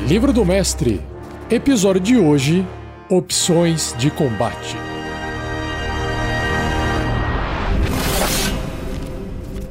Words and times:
Livro 0.00 0.32
do 0.32 0.44
Mestre, 0.44 1.00
episódio 1.48 2.00
de 2.00 2.16
hoje: 2.16 2.66
Opções 3.08 3.94
de 3.96 4.10
combate. 4.10 4.76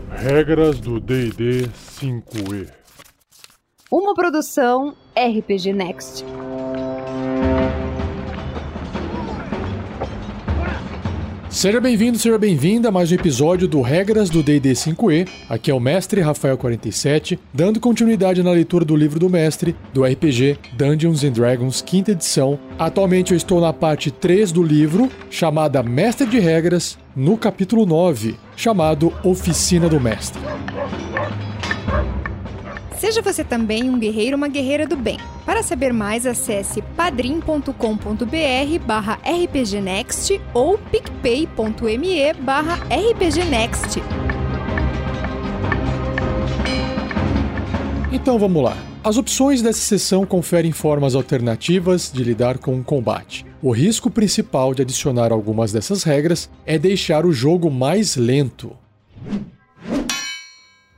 Regras 0.09 0.79
do 0.79 1.01
DD 1.01 1.69
5E. 1.99 2.69
Uma 3.91 4.15
produção 4.15 4.95
RPG 5.13 5.73
Next. 5.73 6.23
Seja 11.63 11.79
bem-vindo, 11.79 12.19
seja 12.19 12.37
bem-vinda 12.37 12.89
a 12.89 12.91
mais 12.91 13.09
um 13.09 13.15
episódio 13.15 13.69
do 13.69 13.79
Regras 13.79 14.29
do 14.29 14.43
D&D 14.43 14.73
5e. 14.73 15.29
Aqui 15.47 15.71
é 15.71 15.73
o 15.73 15.79
mestre 15.79 16.19
Rafael47, 16.19 17.39
dando 17.53 17.79
continuidade 17.79 18.43
na 18.43 18.51
leitura 18.51 18.83
do 18.83 18.97
livro 18.97 19.17
do 19.17 19.29
mestre 19.29 19.73
do 19.93 20.03
RPG 20.03 20.57
Dungeons 20.73 21.23
and 21.23 21.31
Dragons, 21.31 21.81
quinta 21.81 22.11
edição. 22.11 22.59
Atualmente 22.77 23.31
eu 23.31 23.37
estou 23.37 23.61
na 23.61 23.71
parte 23.71 24.11
3 24.11 24.51
do 24.51 24.61
livro, 24.61 25.09
chamada 25.29 25.81
Mestre 25.81 26.27
de 26.27 26.37
Regras, 26.37 26.97
no 27.15 27.37
capítulo 27.37 27.85
9, 27.85 28.35
chamado 28.57 29.13
Oficina 29.23 29.87
do 29.87 30.01
Mestre. 30.01 30.41
Seja 33.03 33.21
você 33.21 33.43
também 33.43 33.89
um 33.89 33.99
guerreiro 33.99 34.31
ou 34.31 34.37
uma 34.37 34.47
guerreira 34.47 34.87
do 34.87 34.95
bem. 34.95 35.17
Para 35.45 35.61
saber 35.61 35.91
mais, 35.91 36.25
acesse 36.25 36.81
padrim.com.br 36.95 38.79
barra 38.87 39.19
rpgnext 39.25 40.39
ou 40.53 40.77
picpay.me 40.77 42.33
barra 42.39 42.75
rpgnext. 42.85 44.01
Então 48.09 48.39
vamos 48.39 48.63
lá. 48.63 48.77
As 49.03 49.17
opções 49.17 49.61
dessa 49.61 49.81
sessão 49.81 50.25
conferem 50.25 50.71
formas 50.71 51.13
alternativas 51.13 52.09
de 52.09 52.23
lidar 52.23 52.57
com 52.57 52.79
o 52.79 52.83
combate. 52.85 53.45
O 53.61 53.71
risco 53.71 54.09
principal 54.09 54.73
de 54.73 54.81
adicionar 54.81 55.33
algumas 55.33 55.73
dessas 55.73 56.03
regras 56.03 56.49
é 56.65 56.79
deixar 56.79 57.25
o 57.25 57.33
jogo 57.33 57.69
mais 57.69 58.15
lento. 58.15 58.73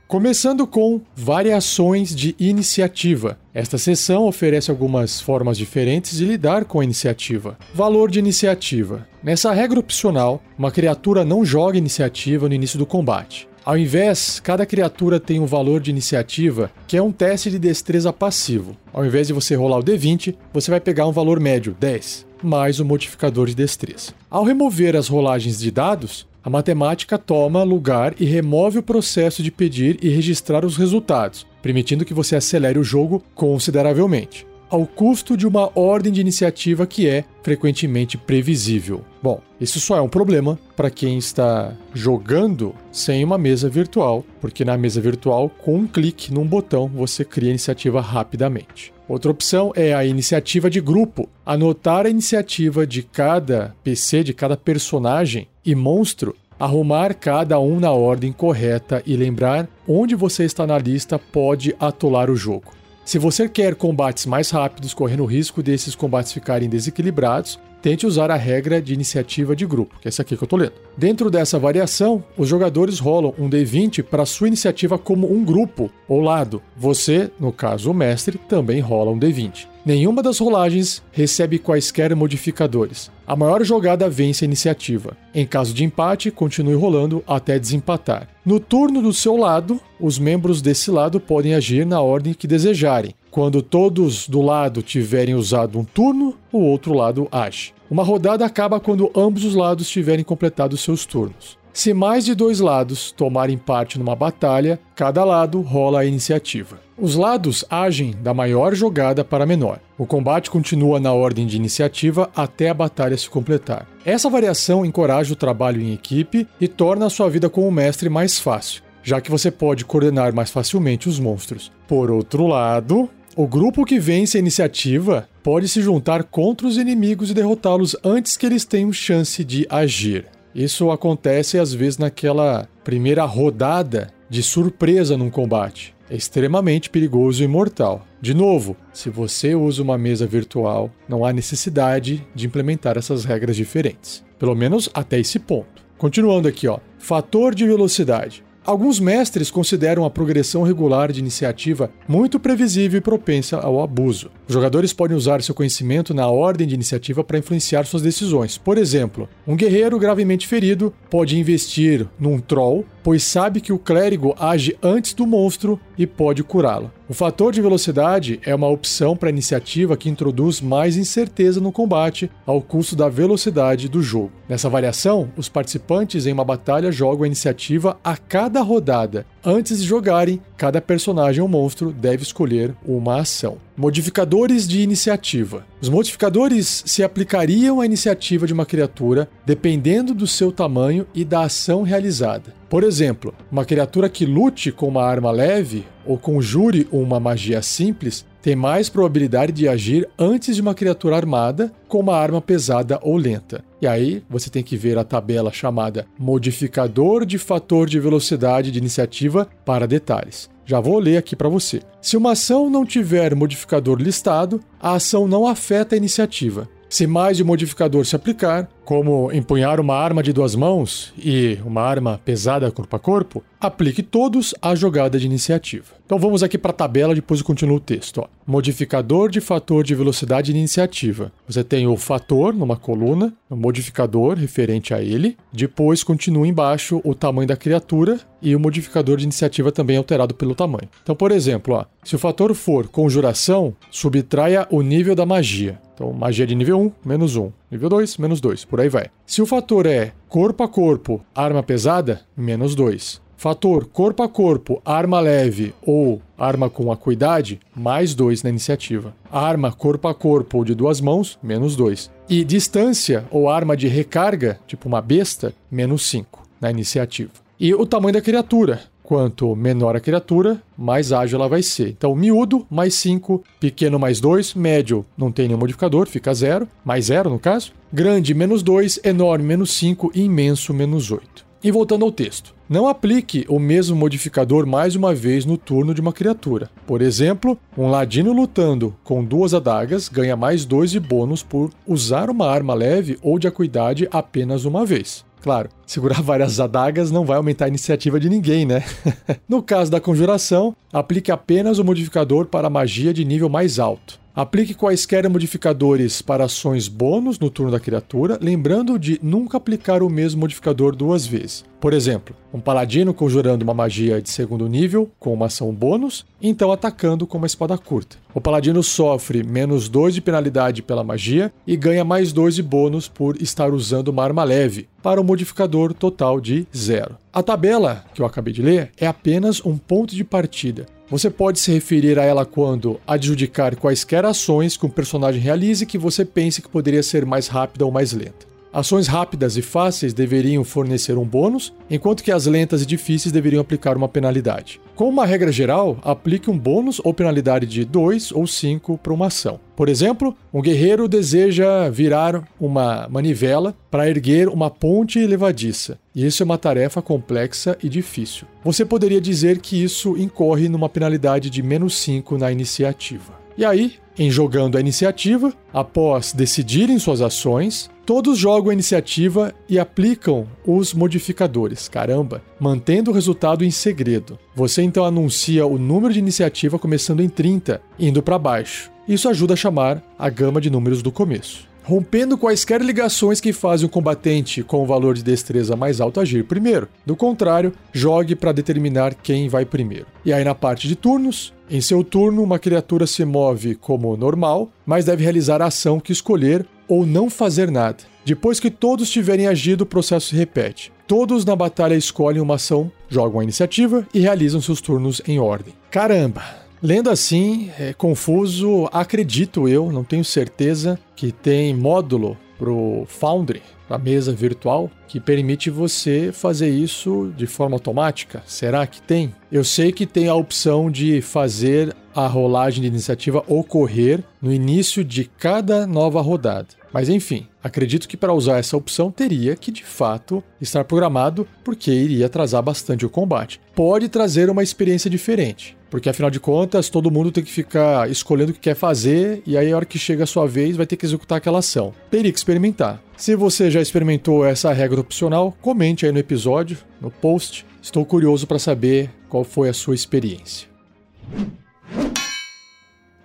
Começando 0.08 0.68
com 0.68 1.00
variações 1.16 2.14
de 2.14 2.36
iniciativa. 2.38 3.36
Esta 3.52 3.76
sessão 3.76 4.24
oferece 4.24 4.70
algumas 4.70 5.20
formas 5.20 5.58
diferentes 5.58 6.18
de 6.18 6.24
lidar 6.24 6.64
com 6.64 6.78
a 6.78 6.84
iniciativa. 6.84 7.58
Valor 7.74 8.08
de 8.08 8.20
iniciativa. 8.20 9.04
Nessa 9.20 9.52
regra 9.52 9.80
opcional, 9.80 10.40
uma 10.56 10.70
criatura 10.70 11.24
não 11.24 11.44
joga 11.44 11.76
iniciativa 11.76 12.48
no 12.48 12.54
início 12.54 12.78
do 12.78 12.86
combate. 12.86 13.48
Ao 13.64 13.76
invés, 13.76 14.38
cada 14.38 14.64
criatura 14.64 15.18
tem 15.18 15.40
um 15.40 15.46
valor 15.46 15.80
de 15.80 15.90
iniciativa 15.90 16.70
que 16.86 16.96
é 16.96 17.02
um 17.02 17.10
teste 17.10 17.50
de 17.50 17.58
destreza 17.58 18.12
passivo. 18.12 18.76
Ao 18.92 19.04
invés 19.04 19.26
de 19.26 19.32
você 19.32 19.56
rolar 19.56 19.78
o 19.78 19.82
D20, 19.82 20.36
você 20.52 20.70
vai 20.70 20.78
pegar 20.78 21.08
um 21.08 21.12
valor 21.12 21.40
médio, 21.40 21.76
10, 21.80 22.24
mais 22.44 22.78
o 22.78 22.84
modificador 22.84 23.48
de 23.48 23.56
destreza. 23.56 24.12
Ao 24.30 24.44
remover 24.44 24.94
as 24.94 25.08
rolagens 25.08 25.58
de 25.58 25.72
dados, 25.72 26.28
a 26.46 26.48
matemática 26.48 27.18
toma 27.18 27.64
lugar 27.64 28.14
e 28.20 28.24
remove 28.24 28.78
o 28.78 28.82
processo 28.82 29.42
de 29.42 29.50
pedir 29.50 29.98
e 30.00 30.08
registrar 30.08 30.64
os 30.64 30.76
resultados, 30.76 31.44
permitindo 31.60 32.04
que 32.04 32.14
você 32.14 32.36
acelere 32.36 32.78
o 32.78 32.84
jogo 32.84 33.20
consideravelmente, 33.34 34.46
ao 34.68 34.86
custo 34.86 35.36
de 35.36 35.46
uma 35.46 35.70
ordem 35.78 36.12
de 36.12 36.20
iniciativa 36.20 36.86
que 36.86 37.08
é 37.08 37.24
frequentemente 37.42 38.18
previsível. 38.18 39.02
Bom, 39.22 39.40
isso 39.60 39.80
só 39.80 39.96
é 39.96 40.00
um 40.00 40.08
problema 40.08 40.58
para 40.74 40.90
quem 40.90 41.18
está 41.18 41.72
jogando 41.94 42.74
sem 42.90 43.24
uma 43.24 43.38
mesa 43.38 43.68
virtual, 43.68 44.24
porque 44.40 44.64
na 44.64 44.76
mesa 44.76 45.00
virtual, 45.00 45.48
com 45.48 45.76
um 45.76 45.86
clique 45.86 46.32
num 46.32 46.46
botão, 46.46 46.88
você 46.88 47.24
cria 47.24 47.48
a 47.48 47.50
iniciativa 47.50 48.00
rapidamente. 48.00 48.92
Outra 49.08 49.30
opção 49.30 49.72
é 49.76 49.94
a 49.94 50.04
iniciativa 50.04 50.68
de 50.68 50.80
grupo. 50.80 51.28
Anotar 51.44 52.06
a 52.06 52.10
iniciativa 52.10 52.84
de 52.86 53.02
cada 53.02 53.74
PC, 53.84 54.24
de 54.24 54.34
cada 54.34 54.56
personagem 54.56 55.46
e 55.64 55.74
monstro, 55.76 56.34
arrumar 56.58 57.14
cada 57.14 57.60
um 57.60 57.78
na 57.78 57.92
ordem 57.92 58.32
correta 58.32 59.02
e 59.06 59.16
lembrar 59.16 59.68
onde 59.86 60.16
você 60.16 60.44
está 60.44 60.66
na 60.66 60.78
lista 60.78 61.18
pode 61.18 61.74
atolar 61.78 62.30
o 62.30 62.36
jogo. 62.36 62.72
Se 63.06 63.20
você 63.20 63.48
quer 63.48 63.76
combates 63.76 64.26
mais 64.26 64.50
rápidos, 64.50 64.92
correndo 64.92 65.22
o 65.22 65.26
risco 65.26 65.62
desses 65.62 65.94
combates 65.94 66.32
ficarem 66.32 66.68
desequilibrados, 66.68 67.56
tente 67.80 68.04
usar 68.04 68.32
a 68.32 68.36
regra 68.36 68.82
de 68.82 68.92
iniciativa 68.92 69.54
de 69.54 69.64
grupo, 69.64 69.96
que 70.00 70.08
é 70.08 70.10
essa 70.10 70.22
aqui 70.22 70.36
que 70.36 70.42
eu 70.42 70.46
estou 70.46 70.58
lendo. 70.58 70.72
Dentro 70.96 71.30
dessa 71.30 71.56
variação, 71.56 72.24
os 72.36 72.48
jogadores 72.48 72.98
rolam 72.98 73.32
um 73.38 73.48
D20 73.48 74.02
para 74.02 74.26
sua 74.26 74.48
iniciativa 74.48 74.98
como 74.98 75.32
um 75.32 75.44
grupo 75.44 75.88
ou 76.08 76.20
lado. 76.20 76.60
Você, 76.76 77.30
no 77.38 77.52
caso 77.52 77.92
o 77.92 77.94
mestre, 77.94 78.38
também 78.38 78.80
rola 78.80 79.12
um 79.12 79.20
D20. 79.20 79.68
Nenhuma 79.86 80.20
das 80.20 80.40
rolagens 80.40 81.00
recebe 81.12 81.60
quaisquer 81.60 82.12
modificadores. 82.16 83.08
A 83.24 83.36
maior 83.36 83.62
jogada 83.62 84.10
vence 84.10 84.44
a 84.44 84.48
iniciativa. 84.48 85.16
Em 85.32 85.46
caso 85.46 85.72
de 85.72 85.84
empate, 85.84 86.28
continue 86.28 86.74
rolando 86.74 87.22
até 87.24 87.56
desempatar. 87.56 88.26
No 88.44 88.58
turno 88.58 89.00
do 89.00 89.12
seu 89.12 89.36
lado, 89.36 89.80
os 90.00 90.18
membros 90.18 90.60
desse 90.60 90.90
lado 90.90 91.20
podem 91.20 91.54
agir 91.54 91.86
na 91.86 92.00
ordem 92.00 92.34
que 92.34 92.48
desejarem. 92.48 93.14
Quando 93.30 93.62
todos 93.62 94.28
do 94.28 94.42
lado 94.42 94.82
tiverem 94.82 95.36
usado 95.36 95.78
um 95.78 95.84
turno, 95.84 96.34
o 96.50 96.58
outro 96.58 96.92
lado 96.92 97.28
age. 97.30 97.72
Uma 97.88 98.02
rodada 98.02 98.44
acaba 98.44 98.80
quando 98.80 99.12
ambos 99.14 99.44
os 99.44 99.54
lados 99.54 99.88
tiverem 99.88 100.24
completado 100.24 100.76
seus 100.76 101.06
turnos. 101.06 101.56
Se 101.76 101.92
mais 101.92 102.24
de 102.24 102.34
dois 102.34 102.58
lados 102.58 103.12
tomarem 103.12 103.58
parte 103.58 103.98
numa 103.98 104.16
batalha, 104.16 104.80
cada 104.94 105.22
lado 105.22 105.60
rola 105.60 106.00
a 106.00 106.04
iniciativa. 106.06 106.80
Os 106.96 107.16
lados 107.16 107.66
agem 107.68 108.14
da 108.22 108.32
maior 108.32 108.74
jogada 108.74 109.22
para 109.22 109.44
a 109.44 109.46
menor. 109.46 109.78
O 109.98 110.06
combate 110.06 110.50
continua 110.50 110.98
na 110.98 111.12
ordem 111.12 111.46
de 111.46 111.54
iniciativa 111.54 112.30
até 112.34 112.70
a 112.70 112.74
batalha 112.74 113.14
se 113.18 113.28
completar. 113.28 113.86
Essa 114.06 114.30
variação 114.30 114.86
encoraja 114.86 115.34
o 115.34 115.36
trabalho 115.36 115.82
em 115.82 115.92
equipe 115.92 116.48
e 116.58 116.66
torna 116.66 117.04
a 117.04 117.10
sua 117.10 117.28
vida 117.28 117.50
como 117.50 117.70
mestre 117.70 118.08
mais 118.08 118.40
fácil, 118.40 118.82
já 119.02 119.20
que 119.20 119.30
você 119.30 119.50
pode 119.50 119.84
coordenar 119.84 120.34
mais 120.34 120.50
facilmente 120.50 121.10
os 121.10 121.20
monstros. 121.20 121.70
Por 121.86 122.10
outro 122.10 122.46
lado, 122.46 123.06
o 123.36 123.46
grupo 123.46 123.84
que 123.84 124.00
vence 124.00 124.38
a 124.38 124.40
iniciativa 124.40 125.28
pode 125.42 125.68
se 125.68 125.82
juntar 125.82 126.24
contra 126.24 126.66
os 126.66 126.78
inimigos 126.78 127.30
e 127.30 127.34
derrotá-los 127.34 127.94
antes 128.02 128.34
que 128.34 128.46
eles 128.46 128.64
tenham 128.64 128.90
chance 128.94 129.44
de 129.44 129.66
agir. 129.68 130.24
Isso 130.56 130.90
acontece 130.90 131.58
às 131.58 131.74
vezes 131.74 131.98
naquela 131.98 132.66
primeira 132.82 133.26
rodada 133.26 134.08
de 134.26 134.42
surpresa 134.42 135.14
num 135.14 135.28
combate. 135.28 135.94
É 136.08 136.16
extremamente 136.16 136.88
perigoso 136.88 137.44
e 137.44 137.46
mortal. 137.46 138.06
De 138.22 138.32
novo, 138.32 138.74
se 138.90 139.10
você 139.10 139.54
usa 139.54 139.82
uma 139.82 139.98
mesa 139.98 140.26
virtual, 140.26 140.90
não 141.06 141.26
há 141.26 141.32
necessidade 141.32 142.26
de 142.34 142.46
implementar 142.46 142.96
essas 142.96 143.26
regras 143.26 143.54
diferentes. 143.54 144.24
Pelo 144.38 144.54
menos 144.54 144.88
até 144.94 145.20
esse 145.20 145.38
ponto. 145.38 145.84
Continuando 145.98 146.48
aqui, 146.48 146.66
ó. 146.66 146.78
Fator 146.98 147.54
de 147.54 147.66
velocidade. 147.66 148.42
Alguns 148.66 148.98
mestres 148.98 149.48
consideram 149.48 150.04
a 150.04 150.10
progressão 150.10 150.64
regular 150.64 151.12
de 151.12 151.20
iniciativa 151.20 151.88
muito 152.08 152.40
previsível 152.40 152.98
e 152.98 153.00
propensa 153.00 153.58
ao 153.58 153.80
abuso. 153.80 154.28
Os 154.48 154.52
jogadores 154.52 154.92
podem 154.92 155.16
usar 155.16 155.40
seu 155.40 155.54
conhecimento 155.54 156.12
na 156.12 156.26
ordem 156.26 156.66
de 156.66 156.74
iniciativa 156.74 157.22
para 157.22 157.38
influenciar 157.38 157.86
suas 157.86 158.02
decisões. 158.02 158.58
Por 158.58 158.76
exemplo, 158.76 159.28
um 159.46 159.54
guerreiro 159.54 159.96
gravemente 160.00 160.48
ferido 160.48 160.92
pode 161.08 161.38
investir 161.38 162.08
num 162.18 162.40
troll, 162.40 162.84
pois 163.06 163.22
sabe 163.22 163.60
que 163.60 163.72
o 163.72 163.78
clérigo 163.78 164.34
age 164.36 164.76
antes 164.82 165.14
do 165.14 165.28
monstro 165.28 165.78
e 165.96 166.08
pode 166.08 166.42
curá-lo. 166.42 166.90
O 167.08 167.14
fator 167.14 167.52
de 167.52 167.62
velocidade 167.62 168.40
é 168.44 168.52
uma 168.52 168.66
opção 168.66 169.16
para 169.16 169.28
a 169.28 169.30
iniciativa 169.30 169.96
que 169.96 170.08
introduz 170.08 170.60
mais 170.60 170.96
incerteza 170.96 171.60
no 171.60 171.70
combate 171.70 172.28
ao 172.44 172.60
custo 172.60 172.96
da 172.96 173.08
velocidade 173.08 173.88
do 173.88 174.02
jogo. 174.02 174.32
Nessa 174.48 174.68
variação, 174.68 175.30
os 175.36 175.48
participantes 175.48 176.26
em 176.26 176.32
uma 176.32 176.44
batalha 176.44 176.90
jogam 176.90 177.22
a 177.22 177.28
iniciativa 177.28 177.96
a 178.02 178.16
cada 178.16 178.60
rodada. 178.60 179.24
Antes 179.48 179.80
de 179.80 179.86
jogarem, 179.86 180.40
cada 180.56 180.80
personagem 180.80 181.40
ou 181.40 181.46
monstro 181.46 181.92
deve 181.92 182.24
escolher 182.24 182.74
uma 182.84 183.20
ação. 183.20 183.58
Modificadores 183.76 184.66
de 184.66 184.80
iniciativa. 184.80 185.64
Os 185.80 185.88
modificadores 185.88 186.82
se 186.84 187.04
aplicariam 187.04 187.80
à 187.80 187.86
iniciativa 187.86 188.44
de 188.44 188.52
uma 188.52 188.66
criatura 188.66 189.28
dependendo 189.44 190.12
do 190.12 190.26
seu 190.26 190.50
tamanho 190.50 191.06
e 191.14 191.24
da 191.24 191.42
ação 191.42 191.82
realizada. 191.82 192.52
Por 192.68 192.82
exemplo, 192.82 193.32
uma 193.48 193.64
criatura 193.64 194.08
que 194.08 194.26
lute 194.26 194.72
com 194.72 194.88
uma 194.88 195.04
arma 195.04 195.30
leve 195.30 195.86
ou 196.04 196.18
conjure 196.18 196.88
uma 196.90 197.20
magia 197.20 197.62
simples 197.62 198.26
tem 198.46 198.54
mais 198.54 198.88
probabilidade 198.88 199.50
de 199.50 199.66
agir 199.66 200.08
antes 200.16 200.54
de 200.54 200.62
uma 200.62 200.72
criatura 200.72 201.16
armada 201.16 201.72
com 201.88 201.98
uma 201.98 202.16
arma 202.16 202.40
pesada 202.40 202.96
ou 203.02 203.16
lenta. 203.16 203.64
E 203.82 203.88
aí 203.88 204.22
você 204.30 204.48
tem 204.48 204.62
que 204.62 204.76
ver 204.76 204.96
a 204.96 205.02
tabela 205.02 205.52
chamada 205.52 206.06
Modificador 206.16 207.26
de 207.26 207.38
Fator 207.38 207.88
de 207.88 207.98
Velocidade 207.98 208.70
de 208.70 208.78
Iniciativa 208.78 209.48
para 209.64 209.88
detalhes. 209.88 210.48
Já 210.64 210.78
vou 210.78 211.00
ler 211.00 211.16
aqui 211.16 211.34
para 211.34 211.48
você. 211.48 211.82
Se 212.00 212.16
uma 212.16 212.32
ação 212.32 212.70
não 212.70 212.86
tiver 212.86 213.34
modificador 213.34 214.00
listado, 214.00 214.60
a 214.78 214.92
ação 214.92 215.26
não 215.26 215.44
afeta 215.44 215.96
a 215.96 215.98
iniciativa. 215.98 216.68
Se 216.88 217.04
mais 217.04 217.38
de 217.38 217.42
um 217.42 217.46
modificador 217.46 218.04
se 218.04 218.14
aplicar, 218.14 218.68
como 218.86 219.32
empunhar 219.32 219.80
uma 219.80 219.96
arma 219.96 220.22
de 220.22 220.32
duas 220.32 220.54
mãos 220.54 221.12
e 221.18 221.58
uma 221.64 221.82
arma 221.82 222.20
pesada 222.24 222.70
corpo 222.70 222.94
a 222.94 222.98
corpo, 223.00 223.42
aplique 223.60 224.00
todos 224.00 224.54
à 224.62 224.76
jogada 224.76 225.18
de 225.18 225.26
iniciativa. 225.26 225.96
Então 226.06 226.20
vamos 226.20 226.44
aqui 226.44 226.56
para 226.56 226.70
a 226.70 226.74
tabela, 226.74 227.16
depois 227.16 227.40
eu 227.40 227.46
continuo 227.46 227.78
o 227.78 227.80
texto. 227.80 228.18
Ó. 228.18 228.28
Modificador 228.46 229.28
de 229.28 229.40
fator 229.40 229.82
de 229.82 229.92
velocidade 229.92 230.52
de 230.52 230.58
iniciativa. 230.58 231.32
Você 231.48 231.64
tem 231.64 231.88
o 231.88 231.96
fator 231.96 232.54
numa 232.54 232.76
coluna, 232.76 233.34
o 233.50 233.56
modificador 233.56 234.38
referente 234.38 234.94
a 234.94 235.02
ele, 235.02 235.36
depois 235.52 236.04
continua 236.04 236.46
embaixo 236.46 237.00
o 237.02 237.12
tamanho 237.12 237.48
da 237.48 237.56
criatura 237.56 238.20
e 238.40 238.54
o 238.54 238.60
modificador 238.60 239.16
de 239.16 239.24
iniciativa 239.24 239.72
também 239.72 239.96
alterado 239.96 240.32
pelo 240.32 240.54
tamanho. 240.54 240.88
Então, 241.02 241.16
por 241.16 241.32
exemplo, 241.32 241.74
ó, 241.74 241.84
se 242.04 242.14
o 242.14 242.20
fator 242.20 242.54
for 242.54 242.86
conjuração, 242.86 243.74
subtraia 243.90 244.64
o 244.70 244.82
nível 244.82 245.16
da 245.16 245.26
magia. 245.26 245.80
Então, 245.96 246.12
magia 246.12 246.46
de 246.46 246.54
nível 246.54 246.78
1, 246.78 246.92
menos 247.04 247.36
1. 247.36 247.50
Nível 247.70 247.88
2, 247.88 248.18
menos 248.18 248.38
2. 248.38 248.66
Por 248.66 248.75
aí 248.80 248.88
vai. 248.88 249.06
Se 249.26 249.42
o 249.42 249.46
fator 249.46 249.86
é 249.86 250.12
corpo 250.28 250.62
a 250.62 250.68
corpo, 250.68 251.24
arma 251.34 251.62
pesada, 251.62 252.20
menos 252.36 252.74
2. 252.74 253.20
Fator 253.36 253.86
corpo 253.86 254.22
a 254.22 254.28
corpo, 254.28 254.80
arma 254.84 255.20
leve 255.20 255.74
ou 255.82 256.22
arma 256.38 256.70
com 256.70 256.90
acuidade, 256.90 257.60
mais 257.74 258.14
2 258.14 258.42
na 258.42 258.50
iniciativa. 258.50 259.14
Arma 259.30 259.70
corpo 259.70 260.08
a 260.08 260.14
corpo 260.14 260.58
ou 260.58 260.64
de 260.64 260.74
duas 260.74 261.00
mãos, 261.00 261.38
menos 261.42 261.76
2. 261.76 262.10
E 262.28 262.42
distância 262.44 263.26
ou 263.30 263.50
arma 263.50 263.76
de 263.76 263.88
recarga, 263.88 264.58
tipo 264.66 264.88
uma 264.88 265.02
besta, 265.02 265.52
menos 265.70 266.02
5 266.06 266.42
na 266.60 266.70
iniciativa. 266.70 267.30
E 267.60 267.74
o 267.74 267.86
tamanho 267.86 268.14
da 268.14 268.20
criatura. 268.20 268.80
Quanto 269.06 269.54
menor 269.54 269.94
a 269.94 270.00
criatura, 270.00 270.60
mais 270.76 271.12
ágil 271.12 271.38
ela 271.38 271.48
vai 271.48 271.62
ser. 271.62 271.90
Então, 271.90 272.12
miúdo, 272.16 272.66
mais 272.68 272.92
5, 272.94 273.40
pequeno, 273.60 274.00
mais 274.00 274.18
2, 274.18 274.54
médio, 274.54 275.06
não 275.16 275.30
tem 275.30 275.46
nenhum 275.46 275.60
modificador, 275.60 276.08
fica 276.08 276.34
0, 276.34 276.66
mais 276.84 277.04
0 277.04 277.30
no 277.30 277.38
caso. 277.38 277.70
Grande, 277.92 278.34
menos 278.34 278.64
2, 278.64 278.98
enorme, 279.04 279.44
menos 279.44 279.70
5, 279.70 280.10
imenso, 280.12 280.74
menos 280.74 281.12
8. 281.12 281.46
E 281.62 281.70
voltando 281.70 282.04
ao 282.04 282.10
texto. 282.10 282.52
Não 282.68 282.88
aplique 282.88 283.46
o 283.48 283.60
mesmo 283.60 283.94
modificador 283.94 284.66
mais 284.66 284.96
uma 284.96 285.14
vez 285.14 285.44
no 285.44 285.56
turno 285.56 285.94
de 285.94 286.00
uma 286.00 286.12
criatura. 286.12 286.68
Por 286.84 287.00
exemplo, 287.00 287.56
um 287.78 287.86
ladino 287.86 288.32
lutando 288.32 288.92
com 289.04 289.22
duas 289.22 289.54
adagas 289.54 290.08
ganha 290.08 290.34
mais 290.34 290.64
2 290.64 290.90
de 290.90 290.98
bônus 290.98 291.44
por 291.44 291.70
usar 291.86 292.28
uma 292.28 292.50
arma 292.50 292.74
leve 292.74 293.16
ou 293.22 293.38
de 293.38 293.46
acuidade 293.46 294.08
apenas 294.10 294.64
uma 294.64 294.84
vez. 294.84 295.24
Claro, 295.46 295.68
segurar 295.86 296.20
várias 296.22 296.60
adagas 296.60 297.10
não 297.10 297.24
vai 297.24 297.36
aumentar 297.36 297.66
a 297.66 297.68
iniciativa 297.68 298.20
de 298.20 298.28
ninguém, 298.28 298.66
né? 298.66 298.84
no 299.48 299.62
caso 299.62 299.90
da 299.90 300.00
conjuração, 300.00 300.74
aplique 300.92 301.30
apenas 301.30 301.78
o 301.78 301.84
modificador 301.84 302.46
para 302.46 302.68
magia 302.68 303.14
de 303.14 303.24
nível 303.24 303.48
mais 303.48 303.78
alto. 303.78 304.18
Aplique 304.36 304.74
quaisquer 304.74 305.26
modificadores 305.30 306.20
para 306.20 306.44
ações 306.44 306.88
bônus 306.88 307.38
no 307.38 307.48
turno 307.48 307.72
da 307.72 307.80
criatura, 307.80 308.38
lembrando 308.38 308.98
de 308.98 309.18
nunca 309.22 309.56
aplicar 309.56 310.02
o 310.02 310.10
mesmo 310.10 310.42
modificador 310.42 310.94
duas 310.94 311.26
vezes. 311.26 311.64
Por 311.80 311.94
exemplo, 311.94 312.36
um 312.52 312.60
paladino 312.60 313.14
conjurando 313.14 313.62
uma 313.62 313.72
magia 313.72 314.20
de 314.20 314.28
segundo 314.28 314.68
nível 314.68 315.10
com 315.18 315.32
uma 315.32 315.46
ação 315.46 315.72
bônus, 315.72 316.26
então 316.40 316.70
atacando 316.72 317.26
com 317.26 317.38
uma 317.38 317.46
espada 317.46 317.78
curta. 317.78 318.16
O 318.34 318.40
paladino 318.40 318.82
sofre 318.82 319.42
menos 319.42 319.88
2 319.88 320.14
de 320.14 320.20
penalidade 320.20 320.82
pela 320.82 321.04
magia 321.04 321.50
e 321.66 321.76
ganha 321.76 322.04
mais 322.04 322.32
2 322.32 322.56
de 322.56 322.62
bônus 322.62 323.08
por 323.08 323.40
estar 323.40 323.72
usando 323.72 324.08
uma 324.08 324.22
arma 324.22 324.44
leve, 324.44 324.88
para 325.02 325.20
um 325.20 325.24
modificador 325.24 325.75
total 325.92 326.40
de 326.40 326.66
zero. 326.74 327.16
A 327.32 327.42
tabela 327.42 328.04
que 328.14 328.22
eu 328.22 328.26
acabei 328.26 328.52
de 328.52 328.62
ler 328.62 328.90
é 328.96 329.06
apenas 329.06 329.64
um 329.64 329.76
ponto 329.76 330.14
de 330.14 330.24
partida. 330.24 330.86
Você 331.08 331.30
pode 331.30 331.60
se 331.60 331.70
referir 331.70 332.18
a 332.18 332.24
ela 332.24 332.44
quando 332.44 332.98
adjudicar 333.06 333.76
quaisquer 333.76 334.24
ações 334.24 334.76
que 334.76 334.84
um 334.84 334.90
personagem 334.90 335.40
realize 335.40 335.86
que 335.86 335.96
você 335.96 336.24
pense 336.24 336.60
que 336.60 336.68
poderia 336.68 337.02
ser 337.02 337.24
mais 337.24 337.46
rápida 337.46 337.84
ou 337.84 337.92
mais 337.92 338.12
lenta. 338.12 338.55
Ações 338.76 339.06
rápidas 339.06 339.56
e 339.56 339.62
fáceis 339.62 340.12
deveriam 340.12 340.62
fornecer 340.62 341.16
um 341.16 341.24
bônus, 341.24 341.72
enquanto 341.88 342.22
que 342.22 342.30
as 342.30 342.44
lentas 342.44 342.82
e 342.82 342.86
difíceis 342.86 343.32
deveriam 343.32 343.62
aplicar 343.62 343.96
uma 343.96 344.06
penalidade. 344.06 344.78
Como 344.94 345.08
uma 345.08 345.24
regra 345.24 345.50
geral, 345.50 345.96
aplique 346.02 346.50
um 346.50 346.58
bônus 346.58 347.00
ou 347.02 347.14
penalidade 347.14 347.64
de 347.64 347.86
2 347.86 348.32
ou 348.32 348.46
5 348.46 348.98
para 348.98 349.14
uma 349.14 349.28
ação. 349.28 349.58
Por 349.74 349.88
exemplo, 349.88 350.36
um 350.52 350.60
guerreiro 350.60 351.08
deseja 351.08 351.88
virar 351.88 352.46
uma 352.60 353.08
manivela 353.08 353.74
para 353.90 354.10
erguer 354.10 354.46
uma 354.46 354.68
ponte 354.68 355.26
levadiça, 355.26 355.98
e 356.14 356.26
isso 356.26 356.42
é 356.42 356.44
uma 356.44 356.58
tarefa 356.58 357.00
complexa 357.00 357.78
e 357.82 357.88
difícil. 357.88 358.46
Você 358.62 358.84
poderia 358.84 359.22
dizer 359.22 359.58
que 359.58 359.82
isso 359.82 360.18
incorre 360.18 360.68
numa 360.68 360.90
penalidade 360.90 361.48
de 361.48 361.62
menos 361.62 361.96
5 361.96 362.36
na 362.36 362.52
iniciativa. 362.52 363.32
E 363.56 363.64
aí, 363.64 363.94
em 364.18 364.30
jogando 364.30 364.76
a 364.76 364.80
iniciativa, 364.80 365.50
após 365.72 366.34
decidirem 366.34 366.98
suas 366.98 367.22
ações, 367.22 367.88
todos 368.06 368.38
jogam 368.38 368.70
a 368.70 368.72
iniciativa 368.72 369.52
e 369.68 369.80
aplicam 369.80 370.46
os 370.64 370.94
modificadores, 370.94 371.88
caramba, 371.88 372.40
mantendo 372.58 373.10
o 373.10 373.14
resultado 373.14 373.64
em 373.64 373.70
segredo. 373.70 374.38
Você 374.54 374.80
então 374.80 375.04
anuncia 375.04 375.66
o 375.66 375.76
número 375.76 376.14
de 376.14 376.20
iniciativa 376.20 376.78
começando 376.78 377.20
em 377.20 377.28
30, 377.28 377.82
indo 377.98 378.22
para 378.22 378.38
baixo. 378.38 378.92
Isso 379.08 379.28
ajuda 379.28 379.54
a 379.54 379.56
chamar 379.56 380.02
a 380.16 380.30
gama 380.30 380.60
de 380.60 380.70
números 380.70 381.02
do 381.02 381.10
começo 381.10 381.66
rompendo 381.86 382.36
quaisquer 382.36 382.82
ligações 382.82 383.40
que 383.40 383.52
fazem 383.52 383.86
o 383.86 383.88
combatente 383.88 384.60
com 384.64 384.82
o 384.82 384.86
valor 384.86 385.14
de 385.14 385.22
destreza 385.22 385.76
mais 385.76 386.00
alto 386.00 386.18
agir 386.18 386.44
primeiro. 386.44 386.88
Do 387.06 387.14
contrário, 387.14 387.72
jogue 387.92 388.34
para 388.34 388.50
determinar 388.50 389.14
quem 389.14 389.48
vai 389.48 389.64
primeiro. 389.64 390.06
E 390.24 390.32
aí 390.32 390.42
na 390.42 390.52
parte 390.52 390.88
de 390.88 390.96
turnos, 390.96 391.54
em 391.70 391.80
seu 391.80 392.02
turno, 392.02 392.42
uma 392.42 392.58
criatura 392.58 393.06
se 393.06 393.24
move 393.24 393.76
como 393.76 394.16
normal, 394.16 394.68
mas 394.84 395.04
deve 395.04 395.22
realizar 395.22 395.62
a 395.62 395.66
ação 395.66 396.00
que 396.00 396.10
escolher 396.10 396.66
ou 396.88 397.06
não 397.06 397.28
fazer 397.30 397.70
nada. 397.70 397.98
Depois 398.24 398.58
que 398.58 398.70
todos 398.70 399.10
tiverem 399.10 399.46
agido, 399.46 399.82
o 399.82 399.86
processo 399.86 400.28
se 400.28 400.36
repete. 400.36 400.92
Todos 401.06 401.44
na 401.44 401.54
batalha 401.54 401.94
escolhem 401.94 402.42
uma 402.42 402.56
ação, 402.56 402.90
jogam 403.08 403.40
a 403.40 403.44
iniciativa 403.44 404.06
e 404.12 404.18
realizam 404.18 404.60
seus 404.60 404.80
turnos 404.80 405.22
em 405.26 405.38
ordem. 405.38 405.74
Caramba! 405.90 406.42
Lendo 406.82 407.08
assim, 407.08 407.70
é 407.78 407.92
confuso, 407.94 408.88
acredito 408.92 409.68
eu, 409.68 409.90
não 409.90 410.04
tenho 410.04 410.24
certeza, 410.24 410.98
que 411.14 411.32
tem 411.32 411.74
módulo 411.74 412.36
pro 412.58 413.04
Foundry, 413.08 413.62
a 413.88 413.98
mesa 413.98 414.32
virtual, 414.32 414.90
que 415.06 415.20
permite 415.20 415.70
você 415.70 416.30
fazer 416.32 416.68
isso 416.68 417.32
de 417.36 417.46
forma 417.46 417.76
automática. 417.76 418.42
Será 418.46 418.86
que 418.86 419.00
tem? 419.00 419.34
Eu 419.50 419.64
sei 419.64 419.92
que 419.92 420.06
tem 420.06 420.28
a 420.28 420.34
opção 420.34 420.90
de 420.90 421.20
fazer 421.20 421.94
a 422.14 422.26
rolagem 422.26 422.80
de 422.80 422.88
iniciativa 422.88 423.44
ocorrer 423.46 424.24
no 424.40 424.52
início 424.52 425.04
de 425.04 425.24
cada 425.24 425.86
nova 425.86 426.20
rodada. 426.20 426.68
Mas 426.92 427.10
enfim, 427.10 427.46
acredito 427.62 428.08
que 428.08 428.16
para 428.16 428.32
usar 428.32 428.58
essa 428.58 428.76
opção 428.76 429.10
teria 429.10 429.54
que 429.54 429.70
de 429.70 429.84
fato 429.84 430.42
estar 430.58 430.82
programado, 430.84 431.46
porque 431.62 431.90
iria 431.90 432.24
atrasar 432.24 432.62
bastante 432.62 433.04
o 433.04 433.10
combate. 433.10 433.60
Pode 433.74 434.08
trazer 434.08 434.48
uma 434.48 434.62
experiência 434.62 435.10
diferente, 435.10 435.76
porque 435.96 436.10
afinal 436.10 436.30
de 436.30 436.38
contas 436.38 436.90
todo 436.90 437.10
mundo 437.10 437.32
tem 437.32 437.42
que 437.42 437.50
ficar 437.50 438.10
escolhendo 438.10 438.50
o 438.50 438.54
que 438.54 438.60
quer 438.60 438.74
fazer 438.74 439.42
e 439.46 439.56
aí 439.56 439.72
a 439.72 439.76
hora 439.76 439.86
que 439.86 439.98
chega 439.98 440.24
a 440.24 440.26
sua 440.26 440.46
vez 440.46 440.76
vai 440.76 440.84
ter 440.84 440.94
que 440.94 441.06
executar 441.06 441.38
aquela 441.38 441.60
ação. 441.60 441.94
Que 442.10 442.18
experimentar. 442.18 443.02
Se 443.16 443.34
você 443.34 443.70
já 443.70 443.80
experimentou 443.80 444.44
essa 444.44 444.70
regra 444.74 445.00
opcional, 445.00 445.56
comente 445.62 446.04
aí 446.04 446.12
no 446.12 446.18
episódio, 446.18 446.76
no 447.00 447.10
post. 447.10 447.64
Estou 447.80 448.04
curioso 448.04 448.46
para 448.46 448.58
saber 448.58 449.10
qual 449.26 449.42
foi 449.42 449.70
a 449.70 449.72
sua 449.72 449.94
experiência. 449.94 450.68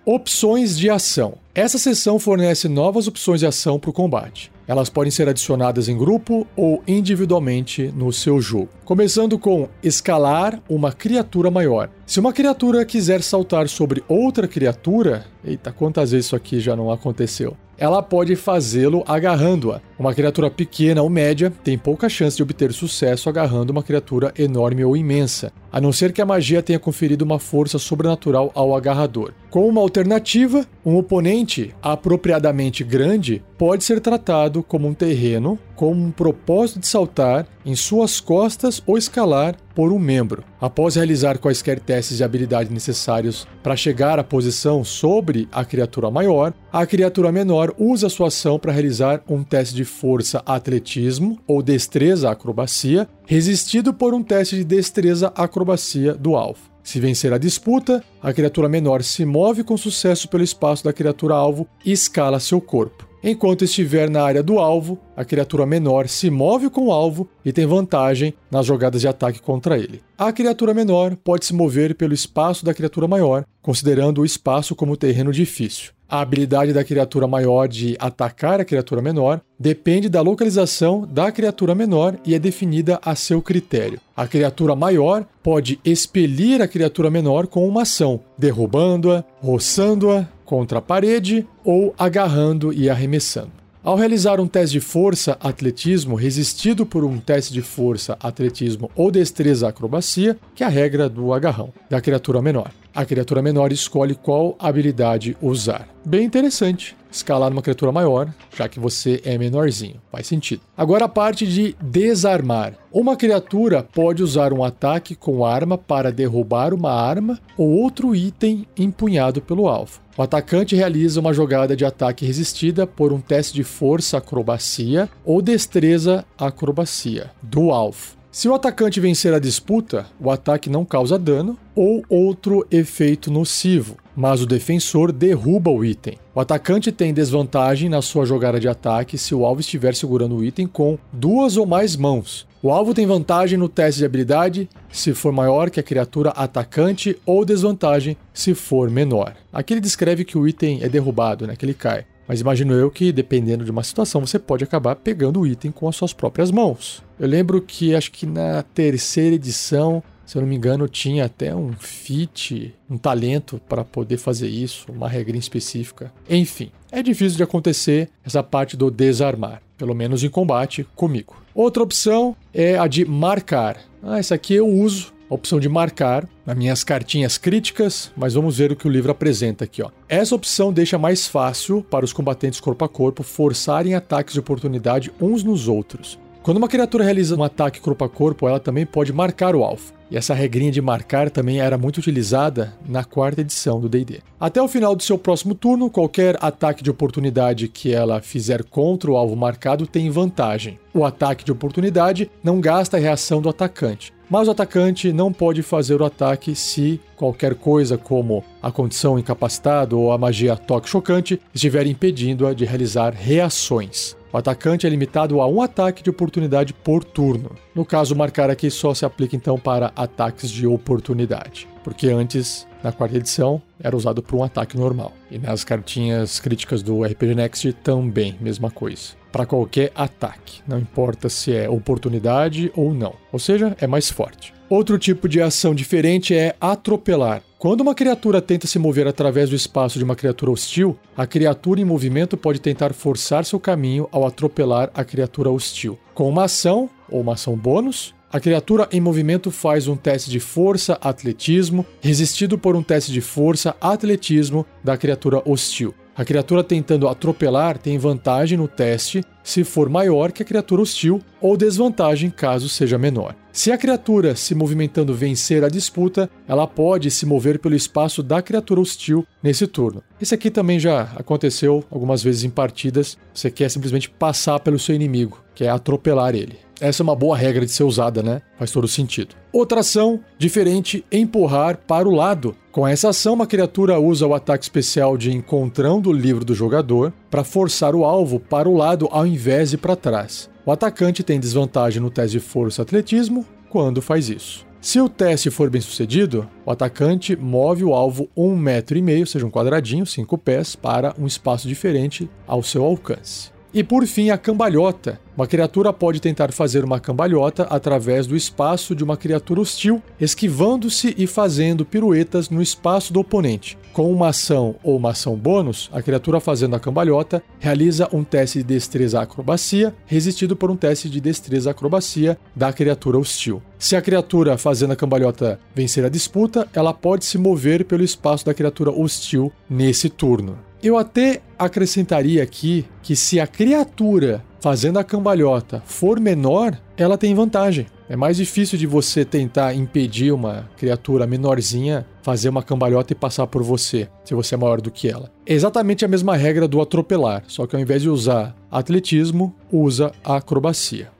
Opções 0.04 0.76
de 0.76 0.90
ação. 0.90 1.34
Essa 1.54 1.78
seção 1.78 2.18
fornece 2.18 2.68
novas 2.68 3.06
opções 3.06 3.38
de 3.38 3.46
ação 3.46 3.78
para 3.78 3.90
o 3.90 3.92
combate. 3.92 4.50
Elas 4.66 4.90
podem 4.90 5.12
ser 5.12 5.28
adicionadas 5.28 5.88
em 5.88 5.96
grupo 5.96 6.44
ou 6.56 6.82
individualmente 6.88 7.86
no 7.94 8.12
seu 8.12 8.40
jogo. 8.40 8.68
Começando 8.84 9.38
com 9.38 9.68
escalar 9.80 10.60
uma 10.68 10.90
criatura 10.90 11.52
maior. 11.52 11.88
Se 12.04 12.18
uma 12.18 12.32
criatura 12.32 12.84
quiser 12.84 13.22
saltar 13.22 13.68
sobre 13.68 14.02
outra 14.08 14.48
criatura, 14.48 15.24
eita, 15.44 15.70
quantas 15.70 16.10
vezes 16.10 16.26
isso 16.26 16.34
aqui 16.34 16.58
já 16.58 16.74
não 16.74 16.90
aconteceu? 16.90 17.56
Ela 17.78 18.02
pode 18.02 18.34
fazê-lo 18.34 19.04
agarrando-a. 19.06 19.80
Uma 20.02 20.12
criatura 20.12 20.50
pequena 20.50 21.00
ou 21.00 21.08
média 21.08 21.52
tem 21.62 21.78
pouca 21.78 22.08
chance 22.08 22.36
de 22.36 22.42
obter 22.42 22.72
sucesso 22.72 23.28
agarrando 23.28 23.70
uma 23.70 23.84
criatura 23.84 24.34
enorme 24.36 24.84
ou 24.84 24.96
imensa, 24.96 25.52
a 25.70 25.80
não 25.80 25.92
ser 25.92 26.12
que 26.12 26.20
a 26.20 26.26
magia 26.26 26.60
tenha 26.60 26.80
conferido 26.80 27.24
uma 27.24 27.38
força 27.38 27.78
sobrenatural 27.78 28.50
ao 28.52 28.74
agarrador. 28.74 29.32
Como 29.48 29.68
uma 29.68 29.80
alternativa, 29.80 30.66
um 30.84 30.96
oponente 30.96 31.72
apropriadamente 31.80 32.82
grande 32.82 33.44
pode 33.56 33.84
ser 33.84 34.00
tratado 34.00 34.60
como 34.60 34.88
um 34.88 34.94
terreno 34.94 35.56
com 35.76 35.92
um 35.92 36.10
propósito 36.10 36.80
de 36.80 36.86
saltar 36.86 37.46
em 37.64 37.74
suas 37.74 38.20
costas 38.20 38.82
ou 38.86 38.98
escalar 38.98 39.56
por 39.74 39.92
um 39.92 39.98
membro. 39.98 40.44
Após 40.60 40.96
realizar 40.96 41.38
quaisquer 41.38 41.80
testes 41.80 42.16
de 42.18 42.24
habilidade 42.24 42.72
necessários 42.72 43.46
para 43.62 43.76
chegar 43.76 44.18
à 44.18 44.24
posição 44.24 44.84
sobre 44.84 45.48
a 45.50 45.64
criatura 45.64 46.10
maior, 46.10 46.52
a 46.72 46.86
criatura 46.86 47.32
menor 47.32 47.74
usa 47.78 48.08
sua 48.08 48.28
ação 48.28 48.58
para 48.58 48.72
realizar 48.72 49.22
um 49.28 49.42
teste 49.42 49.74
de 49.74 49.84
força 49.92 50.42
atletismo 50.46 51.38
ou 51.46 51.62
destreza 51.62 52.30
acrobacia, 52.30 53.08
resistido 53.26 53.92
por 53.92 54.14
um 54.14 54.22
teste 54.22 54.56
de 54.56 54.64
destreza 54.64 55.32
acrobacia 55.36 56.14
do 56.14 56.34
alvo. 56.34 56.72
Se 56.82 56.98
vencer 56.98 57.32
a 57.32 57.38
disputa, 57.38 58.02
a 58.20 58.32
criatura 58.32 58.68
menor 58.68 59.04
se 59.04 59.24
move 59.24 59.62
com 59.62 59.76
sucesso 59.76 60.28
pelo 60.28 60.42
espaço 60.42 60.82
da 60.82 60.92
criatura 60.92 61.34
alvo 61.34 61.68
e 61.84 61.92
escala 61.92 62.40
seu 62.40 62.60
corpo. 62.60 63.06
Enquanto 63.22 63.62
estiver 63.62 64.10
na 64.10 64.20
área 64.20 64.42
do 64.42 64.58
alvo, 64.58 64.98
a 65.16 65.24
criatura 65.24 65.64
menor 65.64 66.08
se 66.08 66.28
move 66.28 66.68
com 66.68 66.88
o 66.88 66.92
alvo 66.92 67.28
e 67.44 67.52
tem 67.52 67.64
vantagem 67.64 68.34
nas 68.50 68.66
jogadas 68.66 69.00
de 69.00 69.06
ataque 69.06 69.40
contra 69.40 69.78
ele. 69.78 70.02
A 70.18 70.32
criatura 70.32 70.74
menor 70.74 71.14
pode 71.14 71.44
se 71.44 71.54
mover 71.54 71.94
pelo 71.94 72.12
espaço 72.12 72.64
da 72.64 72.74
criatura 72.74 73.06
maior, 73.06 73.44
considerando 73.60 74.22
o 74.22 74.24
espaço 74.24 74.74
como 74.74 74.96
terreno 74.96 75.30
difícil. 75.30 75.92
A 76.12 76.20
habilidade 76.20 76.74
da 76.74 76.84
criatura 76.84 77.26
maior 77.26 77.66
de 77.66 77.96
atacar 77.98 78.60
a 78.60 78.66
criatura 78.66 79.00
menor 79.00 79.40
depende 79.58 80.10
da 80.10 80.20
localização 80.20 81.08
da 81.10 81.32
criatura 81.32 81.74
menor 81.74 82.18
e 82.22 82.34
é 82.34 82.38
definida 82.38 83.00
a 83.02 83.14
seu 83.14 83.40
critério. 83.40 83.98
A 84.14 84.26
criatura 84.26 84.76
maior 84.76 85.24
pode 85.42 85.80
expelir 85.82 86.60
a 86.60 86.68
criatura 86.68 87.10
menor 87.10 87.46
com 87.46 87.66
uma 87.66 87.80
ação, 87.80 88.20
derrubando-a, 88.36 89.24
roçando-a 89.40 90.28
contra 90.44 90.80
a 90.80 90.82
parede 90.82 91.46
ou 91.64 91.94
agarrando 91.98 92.74
e 92.74 92.90
arremessando. 92.90 93.52
Ao 93.82 93.96
realizar 93.96 94.38
um 94.38 94.46
teste 94.46 94.74
de 94.74 94.80
força 94.80 95.38
atletismo 95.40 96.14
resistido 96.14 96.84
por 96.84 97.04
um 97.04 97.18
teste 97.18 97.54
de 97.54 97.62
força 97.62 98.18
atletismo 98.20 98.90
ou 98.94 99.10
destreza 99.10 99.66
acrobacia, 99.66 100.36
que 100.54 100.62
é 100.62 100.66
a 100.66 100.68
regra 100.68 101.08
do 101.08 101.32
agarrão 101.32 101.72
da 101.88 102.02
criatura 102.02 102.42
menor. 102.42 102.70
A 102.94 103.04
criatura 103.06 103.40
menor 103.40 103.72
escolhe 103.72 104.14
qual 104.14 104.54
habilidade 104.58 105.36
usar. 105.40 105.88
Bem 106.04 106.24
interessante 106.24 106.94
escalar 107.10 107.50
numa 107.50 107.62
criatura 107.62 107.92
maior, 107.92 108.32
já 108.56 108.68
que 108.68 108.80
você 108.80 109.20
é 109.24 109.36
menorzinho. 109.36 110.00
Faz 110.10 110.26
sentido. 110.26 110.62
Agora 110.76 111.04
a 111.04 111.08
parte 111.08 111.46
de 111.46 111.76
desarmar. 111.80 112.74
Uma 112.90 113.16
criatura 113.16 113.82
pode 113.82 114.22
usar 114.22 114.52
um 114.52 114.64
ataque 114.64 115.14
com 115.14 115.44
arma 115.44 115.76
para 115.76 116.10
derrubar 116.10 116.74
uma 116.74 116.90
arma 116.90 117.38
ou 117.56 117.70
outro 117.70 118.14
item 118.14 118.66
empunhado 118.76 119.40
pelo 119.40 119.68
alvo. 119.68 120.00
O 120.16 120.22
atacante 120.22 120.76
realiza 120.76 121.20
uma 121.20 121.32
jogada 121.32 121.76
de 121.76 121.84
ataque 121.84 122.26
resistida 122.26 122.86
por 122.86 123.12
um 123.12 123.20
teste 123.20 123.54
de 123.54 123.64
força 123.64 124.18
acrobacia 124.18 125.08
ou 125.24 125.40
destreza 125.40 126.24
acrobacia 126.38 127.30
do 127.42 127.70
alvo. 127.70 128.21
Se 128.32 128.48
o 128.48 128.54
atacante 128.54 128.98
vencer 128.98 129.34
a 129.34 129.38
disputa, 129.38 130.06
o 130.18 130.30
ataque 130.30 130.70
não 130.70 130.86
causa 130.86 131.18
dano 131.18 131.54
ou 131.76 132.02
outro 132.08 132.66
efeito 132.70 133.30
nocivo, 133.30 133.98
mas 134.16 134.40
o 134.40 134.46
defensor 134.46 135.12
derruba 135.12 135.70
o 135.70 135.84
item. 135.84 136.16
O 136.34 136.40
atacante 136.40 136.90
tem 136.90 137.12
desvantagem 137.12 137.90
na 137.90 138.00
sua 138.00 138.24
jogada 138.24 138.58
de 138.58 138.66
ataque 138.66 139.18
se 139.18 139.34
o 139.34 139.44
alvo 139.44 139.60
estiver 139.60 139.94
segurando 139.94 140.36
o 140.36 140.42
item 140.42 140.66
com 140.66 140.98
duas 141.12 141.58
ou 141.58 141.66
mais 141.66 141.94
mãos. 141.94 142.46
O 142.62 142.70
alvo 142.70 142.94
tem 142.94 143.04
vantagem 143.04 143.58
no 143.58 143.68
teste 143.68 143.98
de 143.98 144.06
habilidade 144.06 144.66
se 144.90 145.12
for 145.12 145.30
maior 145.30 145.68
que 145.68 145.80
a 145.80 145.82
criatura 145.82 146.30
atacante 146.30 147.18
ou 147.26 147.44
desvantagem 147.44 148.16
se 148.32 148.54
for 148.54 148.88
menor. 148.88 149.34
Aqui 149.52 149.74
ele 149.74 149.80
descreve 149.82 150.24
que 150.24 150.38
o 150.38 150.48
item 150.48 150.78
é 150.82 150.88
derrubado, 150.88 151.46
né, 151.46 151.54
que 151.54 151.66
ele 151.66 151.74
cai. 151.74 152.06
Mas 152.32 152.40
imagino 152.40 152.72
eu 152.72 152.90
que, 152.90 153.12
dependendo 153.12 153.62
de 153.62 153.70
uma 153.70 153.82
situação, 153.82 154.18
você 154.22 154.38
pode 154.38 154.64
acabar 154.64 154.96
pegando 154.96 155.40
o 155.40 155.46
item 155.46 155.70
com 155.70 155.86
as 155.86 155.94
suas 155.94 156.14
próprias 156.14 156.50
mãos. 156.50 157.02
Eu 157.20 157.28
lembro 157.28 157.60
que 157.60 157.94
acho 157.94 158.10
que 158.10 158.24
na 158.24 158.62
terceira 158.62 159.34
edição, 159.34 160.02
se 160.24 160.38
eu 160.38 160.40
não 160.40 160.48
me 160.48 160.56
engano, 160.56 160.88
tinha 160.88 161.26
até 161.26 161.54
um 161.54 161.74
feat, 161.74 162.74
um 162.88 162.96
talento 162.96 163.60
para 163.68 163.84
poder 163.84 164.16
fazer 164.16 164.48
isso, 164.48 164.90
uma 164.90 165.10
regrinha 165.10 165.40
específica. 165.40 166.10
Enfim, 166.26 166.72
é 166.90 167.02
difícil 167.02 167.36
de 167.36 167.42
acontecer 167.42 168.08
essa 168.24 168.42
parte 168.42 168.78
do 168.78 168.90
desarmar, 168.90 169.60
pelo 169.76 169.94
menos 169.94 170.24
em 170.24 170.30
combate 170.30 170.88
comigo. 170.96 171.36
Outra 171.54 171.82
opção 171.82 172.34
é 172.54 172.78
a 172.78 172.86
de 172.86 173.04
marcar. 173.04 173.76
Ah, 174.02 174.18
essa 174.18 174.36
aqui 174.36 174.54
eu 174.54 174.66
uso 174.66 175.12
a 175.28 175.34
opção 175.34 175.60
de 175.60 175.68
marcar 175.68 176.26
nas 176.44 176.56
minhas 176.56 176.84
cartinhas 176.84 177.38
críticas, 177.38 178.12
mas 178.16 178.34
vamos 178.34 178.58
ver 178.58 178.72
o 178.72 178.76
que 178.76 178.86
o 178.86 178.90
livro 178.90 179.10
apresenta 179.10 179.64
aqui. 179.64 179.82
Ó. 179.82 179.90
Essa 180.08 180.34
opção 180.34 180.72
deixa 180.72 180.98
mais 180.98 181.26
fácil 181.26 181.84
para 181.88 182.04
os 182.04 182.12
combatentes 182.12 182.60
corpo 182.60 182.84
a 182.84 182.88
corpo 182.88 183.22
forçarem 183.22 183.94
ataques 183.94 184.34
de 184.34 184.40
oportunidade 184.40 185.12
uns 185.20 185.42
nos 185.42 185.68
outros. 185.68 186.18
Quando 186.42 186.56
uma 186.56 186.68
criatura 186.68 187.04
realiza 187.04 187.36
um 187.36 187.44
ataque 187.44 187.80
corpo 187.80 188.04
a 188.04 188.08
corpo, 188.08 188.48
ela 188.48 188.58
também 188.58 188.84
pode 188.84 189.12
marcar 189.12 189.54
o 189.54 189.62
alvo. 189.62 189.92
E 190.12 190.16
essa 190.18 190.34
regrinha 190.34 190.70
de 190.70 190.82
marcar 190.82 191.30
também 191.30 191.58
era 191.58 191.78
muito 191.78 191.96
utilizada 191.96 192.74
na 192.86 193.02
quarta 193.02 193.40
edição 193.40 193.80
do 193.80 193.88
DD. 193.88 194.20
Até 194.38 194.60
o 194.60 194.68
final 194.68 194.94
do 194.94 195.02
seu 195.02 195.16
próximo 195.16 195.54
turno, 195.54 195.88
qualquer 195.88 196.36
ataque 196.38 196.82
de 196.82 196.90
oportunidade 196.90 197.66
que 197.66 197.94
ela 197.94 198.20
fizer 198.20 198.62
contra 198.62 199.10
o 199.10 199.16
alvo 199.16 199.34
marcado 199.34 199.86
tem 199.86 200.10
vantagem. 200.10 200.78
O 200.92 201.02
ataque 201.02 201.46
de 201.46 201.50
oportunidade 201.50 202.30
não 202.44 202.60
gasta 202.60 202.98
a 202.98 203.00
reação 203.00 203.40
do 203.40 203.48
atacante, 203.48 204.12
mas 204.28 204.48
o 204.48 204.50
atacante 204.50 205.14
não 205.14 205.32
pode 205.32 205.62
fazer 205.62 206.02
o 206.02 206.04
ataque 206.04 206.54
se 206.54 207.00
qualquer 207.16 207.54
coisa, 207.54 207.96
como 207.96 208.44
a 208.62 208.70
condição 208.70 209.18
incapacitado 209.18 209.98
ou 209.98 210.12
a 210.12 210.18
magia 210.18 210.58
toque 210.58 210.90
chocante, 210.90 211.40
estiver 211.54 211.86
impedindo-a 211.86 212.52
de 212.52 212.66
realizar 212.66 213.14
reações. 213.14 214.14
O 214.32 214.38
atacante 214.38 214.86
é 214.86 214.90
limitado 214.90 215.42
a 215.42 215.46
um 215.46 215.60
ataque 215.60 216.02
de 216.02 216.08
oportunidade 216.08 216.72
por 216.72 217.04
turno. 217.04 217.50
No 217.74 217.84
caso, 217.84 218.16
marcar 218.16 218.48
aqui 218.48 218.70
só 218.70 218.94
se 218.94 219.04
aplica 219.04 219.36
então 219.36 219.58
para 219.58 219.92
ataques 219.94 220.48
de 220.48 220.66
oportunidade, 220.66 221.68
porque 221.84 222.08
antes, 222.08 222.66
na 222.82 222.90
quarta 222.90 223.18
edição, 223.18 223.60
era 223.78 223.94
usado 223.94 224.22
para 224.22 224.36
um 224.36 224.42
ataque 224.42 224.76
normal. 224.76 225.12
E 225.30 225.38
nas 225.38 225.64
cartinhas 225.64 226.40
críticas 226.40 226.82
do 226.82 227.04
RPG 227.04 227.34
Next 227.34 227.72
também, 227.74 228.34
mesma 228.40 228.70
coisa. 228.70 229.21
Para 229.32 229.46
qualquer 229.46 229.90
ataque, 229.94 230.60
não 230.68 230.78
importa 230.78 231.30
se 231.30 231.56
é 231.56 231.68
oportunidade 231.68 232.70
ou 232.76 232.92
não. 232.92 233.14
Ou 233.32 233.38
seja, 233.38 233.74
é 233.80 233.86
mais 233.86 234.10
forte. 234.10 234.52
Outro 234.68 234.98
tipo 234.98 235.26
de 235.28 235.40
ação 235.40 235.74
diferente 235.74 236.34
é 236.34 236.54
atropelar. 236.60 237.42
Quando 237.58 237.80
uma 237.80 237.94
criatura 237.94 238.42
tenta 238.42 238.66
se 238.66 238.78
mover 238.78 239.06
através 239.06 239.48
do 239.48 239.56
espaço 239.56 239.98
de 239.98 240.04
uma 240.04 240.16
criatura 240.16 240.50
hostil, 240.50 240.98
a 241.16 241.26
criatura 241.26 241.80
em 241.80 241.84
movimento 241.84 242.36
pode 242.36 242.60
tentar 242.60 242.92
forçar 242.92 243.44
seu 243.44 243.58
caminho 243.58 244.08
ao 244.12 244.26
atropelar 244.26 244.90
a 244.94 245.04
criatura 245.04 245.50
hostil. 245.50 245.98
Com 246.12 246.28
uma 246.28 246.44
ação, 246.44 246.90
ou 247.08 247.20
uma 247.20 247.34
ação 247.34 247.56
bônus, 247.56 248.14
a 248.32 248.40
criatura 248.40 248.88
em 248.90 249.00
movimento 249.00 249.50
faz 249.50 249.86
um 249.86 249.96
teste 249.96 250.30
de 250.30 250.40
força 250.40 250.98
atletismo, 251.02 251.86
resistido 252.00 252.58
por 252.58 252.74
um 252.74 252.82
teste 252.82 253.12
de 253.12 253.20
força 253.20 253.76
atletismo 253.80 254.66
da 254.82 254.96
criatura 254.96 255.42
hostil. 255.44 255.94
A 256.14 256.26
criatura 256.26 256.62
tentando 256.62 257.08
atropelar 257.08 257.78
tem 257.78 257.96
vantagem 257.96 258.58
no 258.58 258.68
teste 258.68 259.24
se 259.42 259.64
for 259.64 259.88
maior 259.88 260.30
que 260.30 260.42
a 260.42 260.46
criatura 260.46 260.82
hostil 260.82 261.22
ou 261.40 261.56
desvantagem 261.56 262.28
caso 262.28 262.68
seja 262.68 262.98
menor. 262.98 263.34
Se 263.50 263.72
a 263.72 263.78
criatura 263.78 264.36
se 264.36 264.54
movimentando 264.54 265.14
vencer 265.14 265.64
a 265.64 265.68
disputa, 265.68 266.28
ela 266.46 266.66
pode 266.66 267.10
se 267.10 267.24
mover 267.24 267.58
pelo 267.58 267.74
espaço 267.74 268.22
da 268.22 268.42
criatura 268.42 268.80
hostil 268.80 269.26
nesse 269.42 269.66
turno. 269.66 270.02
Isso 270.20 270.34
aqui 270.34 270.50
também 270.50 270.78
já 270.78 271.02
aconteceu 271.16 271.82
algumas 271.90 272.22
vezes 272.22 272.44
em 272.44 272.50
partidas. 272.50 273.16
Você 273.32 273.50
quer 273.50 273.70
simplesmente 273.70 274.10
passar 274.10 274.60
pelo 274.60 274.78
seu 274.78 274.94
inimigo, 274.94 275.42
quer 275.54 275.70
atropelar 275.70 276.34
ele. 276.34 276.58
Essa 276.82 277.00
é 277.00 277.04
uma 277.04 277.14
boa 277.14 277.36
regra 277.36 277.64
de 277.64 277.70
ser 277.70 277.84
usada, 277.84 278.24
né? 278.24 278.42
Faz 278.58 278.72
todo 278.72 278.88
sentido. 278.88 279.36
Outra 279.52 279.82
ação 279.82 280.18
diferente, 280.36 281.04
empurrar 281.12 281.78
para 281.86 282.08
o 282.08 282.12
lado. 282.12 282.56
Com 282.72 282.88
essa 282.88 283.10
ação, 283.10 283.34
uma 283.34 283.46
criatura 283.46 284.00
usa 284.00 284.26
o 284.26 284.34
ataque 284.34 284.64
especial 284.64 285.16
de 285.16 285.30
encontrão 285.30 286.00
do 286.00 286.12
livro 286.12 286.44
do 286.44 286.56
jogador 286.56 287.12
para 287.30 287.44
forçar 287.44 287.94
o 287.94 288.04
alvo 288.04 288.40
para 288.40 288.68
o 288.68 288.74
lado 288.74 289.08
ao 289.12 289.24
invés 289.24 289.70
de 289.70 289.78
para 289.78 289.94
trás. 289.94 290.50
O 290.66 290.72
atacante 290.72 291.22
tem 291.22 291.38
desvantagem 291.38 292.02
no 292.02 292.10
teste 292.10 292.40
de 292.40 292.44
força 292.44 292.82
atletismo 292.82 293.46
quando 293.70 294.02
faz 294.02 294.28
isso. 294.28 294.66
Se 294.80 295.00
o 295.00 295.08
teste 295.08 295.50
for 295.50 295.70
bem 295.70 295.80
sucedido, 295.80 296.50
o 296.66 296.70
atacante 296.72 297.36
move 297.36 297.84
o 297.84 297.94
alvo 297.94 298.28
um 298.36 298.56
metro 298.56 298.98
e 298.98 299.02
meio, 299.02 299.24
seja 299.24 299.46
um 299.46 299.50
quadradinho, 299.52 300.04
cinco 300.04 300.36
pés, 300.36 300.74
para 300.74 301.14
um 301.16 301.28
espaço 301.28 301.68
diferente 301.68 302.28
ao 302.44 302.60
seu 302.60 302.84
alcance. 302.84 303.51
E 303.74 303.82
por 303.82 304.06
fim, 304.06 304.28
a 304.28 304.36
cambalhota. 304.36 305.18
Uma 305.34 305.46
criatura 305.46 305.94
pode 305.94 306.20
tentar 306.20 306.52
fazer 306.52 306.84
uma 306.84 307.00
cambalhota 307.00 307.62
através 307.70 308.26
do 308.26 308.36
espaço 308.36 308.94
de 308.94 309.02
uma 309.02 309.16
criatura 309.16 309.62
hostil, 309.62 310.02
esquivando-se 310.20 311.14
e 311.16 311.26
fazendo 311.26 311.86
piruetas 311.86 312.50
no 312.50 312.60
espaço 312.60 313.14
do 313.14 313.20
oponente. 313.20 313.78
Com 313.94 314.12
uma 314.12 314.28
ação 314.28 314.74
ou 314.82 314.98
uma 314.98 315.12
ação 315.12 315.34
bônus, 315.34 315.88
a 315.90 316.02
criatura 316.02 316.38
fazendo 316.38 316.76
a 316.76 316.80
cambalhota 316.80 317.42
realiza 317.58 318.10
um 318.12 318.22
teste 318.22 318.58
de 318.58 318.64
destreza 318.64 319.22
acrobacia, 319.22 319.94
resistido 320.04 320.54
por 320.54 320.70
um 320.70 320.76
teste 320.76 321.08
de 321.08 321.18
destreza 321.18 321.70
acrobacia 321.70 322.36
da 322.54 322.70
criatura 322.74 323.18
hostil. 323.18 323.62
Se 323.78 323.96
a 323.96 324.02
criatura 324.02 324.58
fazendo 324.58 324.92
a 324.92 324.96
cambalhota 324.96 325.58
vencer 325.74 326.04
a 326.04 326.10
disputa, 326.10 326.68
ela 326.74 326.92
pode 326.92 327.24
se 327.24 327.38
mover 327.38 327.86
pelo 327.86 328.04
espaço 328.04 328.44
da 328.44 328.52
criatura 328.52 328.90
hostil 328.90 329.50
nesse 329.68 330.10
turno. 330.10 330.58
Eu 330.82 330.98
até 330.98 331.40
acrescentaria 331.56 332.42
aqui 332.42 332.84
que 333.02 333.14
se 333.14 333.38
a 333.38 333.46
criatura 333.46 334.44
fazendo 334.60 334.98
a 334.98 335.04
cambalhota 335.04 335.80
for 335.86 336.18
menor, 336.18 336.76
ela 336.96 337.16
tem 337.16 337.34
vantagem. 337.34 337.86
É 338.08 338.16
mais 338.16 338.36
difícil 338.36 338.76
de 338.76 338.86
você 338.86 339.24
tentar 339.24 339.74
impedir 339.74 340.32
uma 340.32 340.68
criatura 340.76 341.26
menorzinha 341.26 342.04
fazer 342.22 342.48
uma 342.48 342.62
cambalhota 342.62 343.12
e 343.12 343.16
passar 343.16 343.46
por 343.46 343.62
você, 343.62 344.08
se 344.24 344.34
você 344.34 344.54
é 344.54 344.58
maior 344.58 344.80
do 344.80 344.90
que 344.90 345.08
ela. 345.08 345.30
É 345.46 345.52
exatamente 345.52 346.04
a 346.04 346.08
mesma 346.08 346.36
regra 346.36 346.68
do 346.68 346.80
atropelar, 346.80 347.44
só 347.46 347.66
que 347.66 347.74
ao 347.74 347.82
invés 347.82 348.02
de 348.02 348.08
usar 348.08 348.54
atletismo, 348.70 349.54
usa 349.70 350.12
acrobacia. 350.24 351.10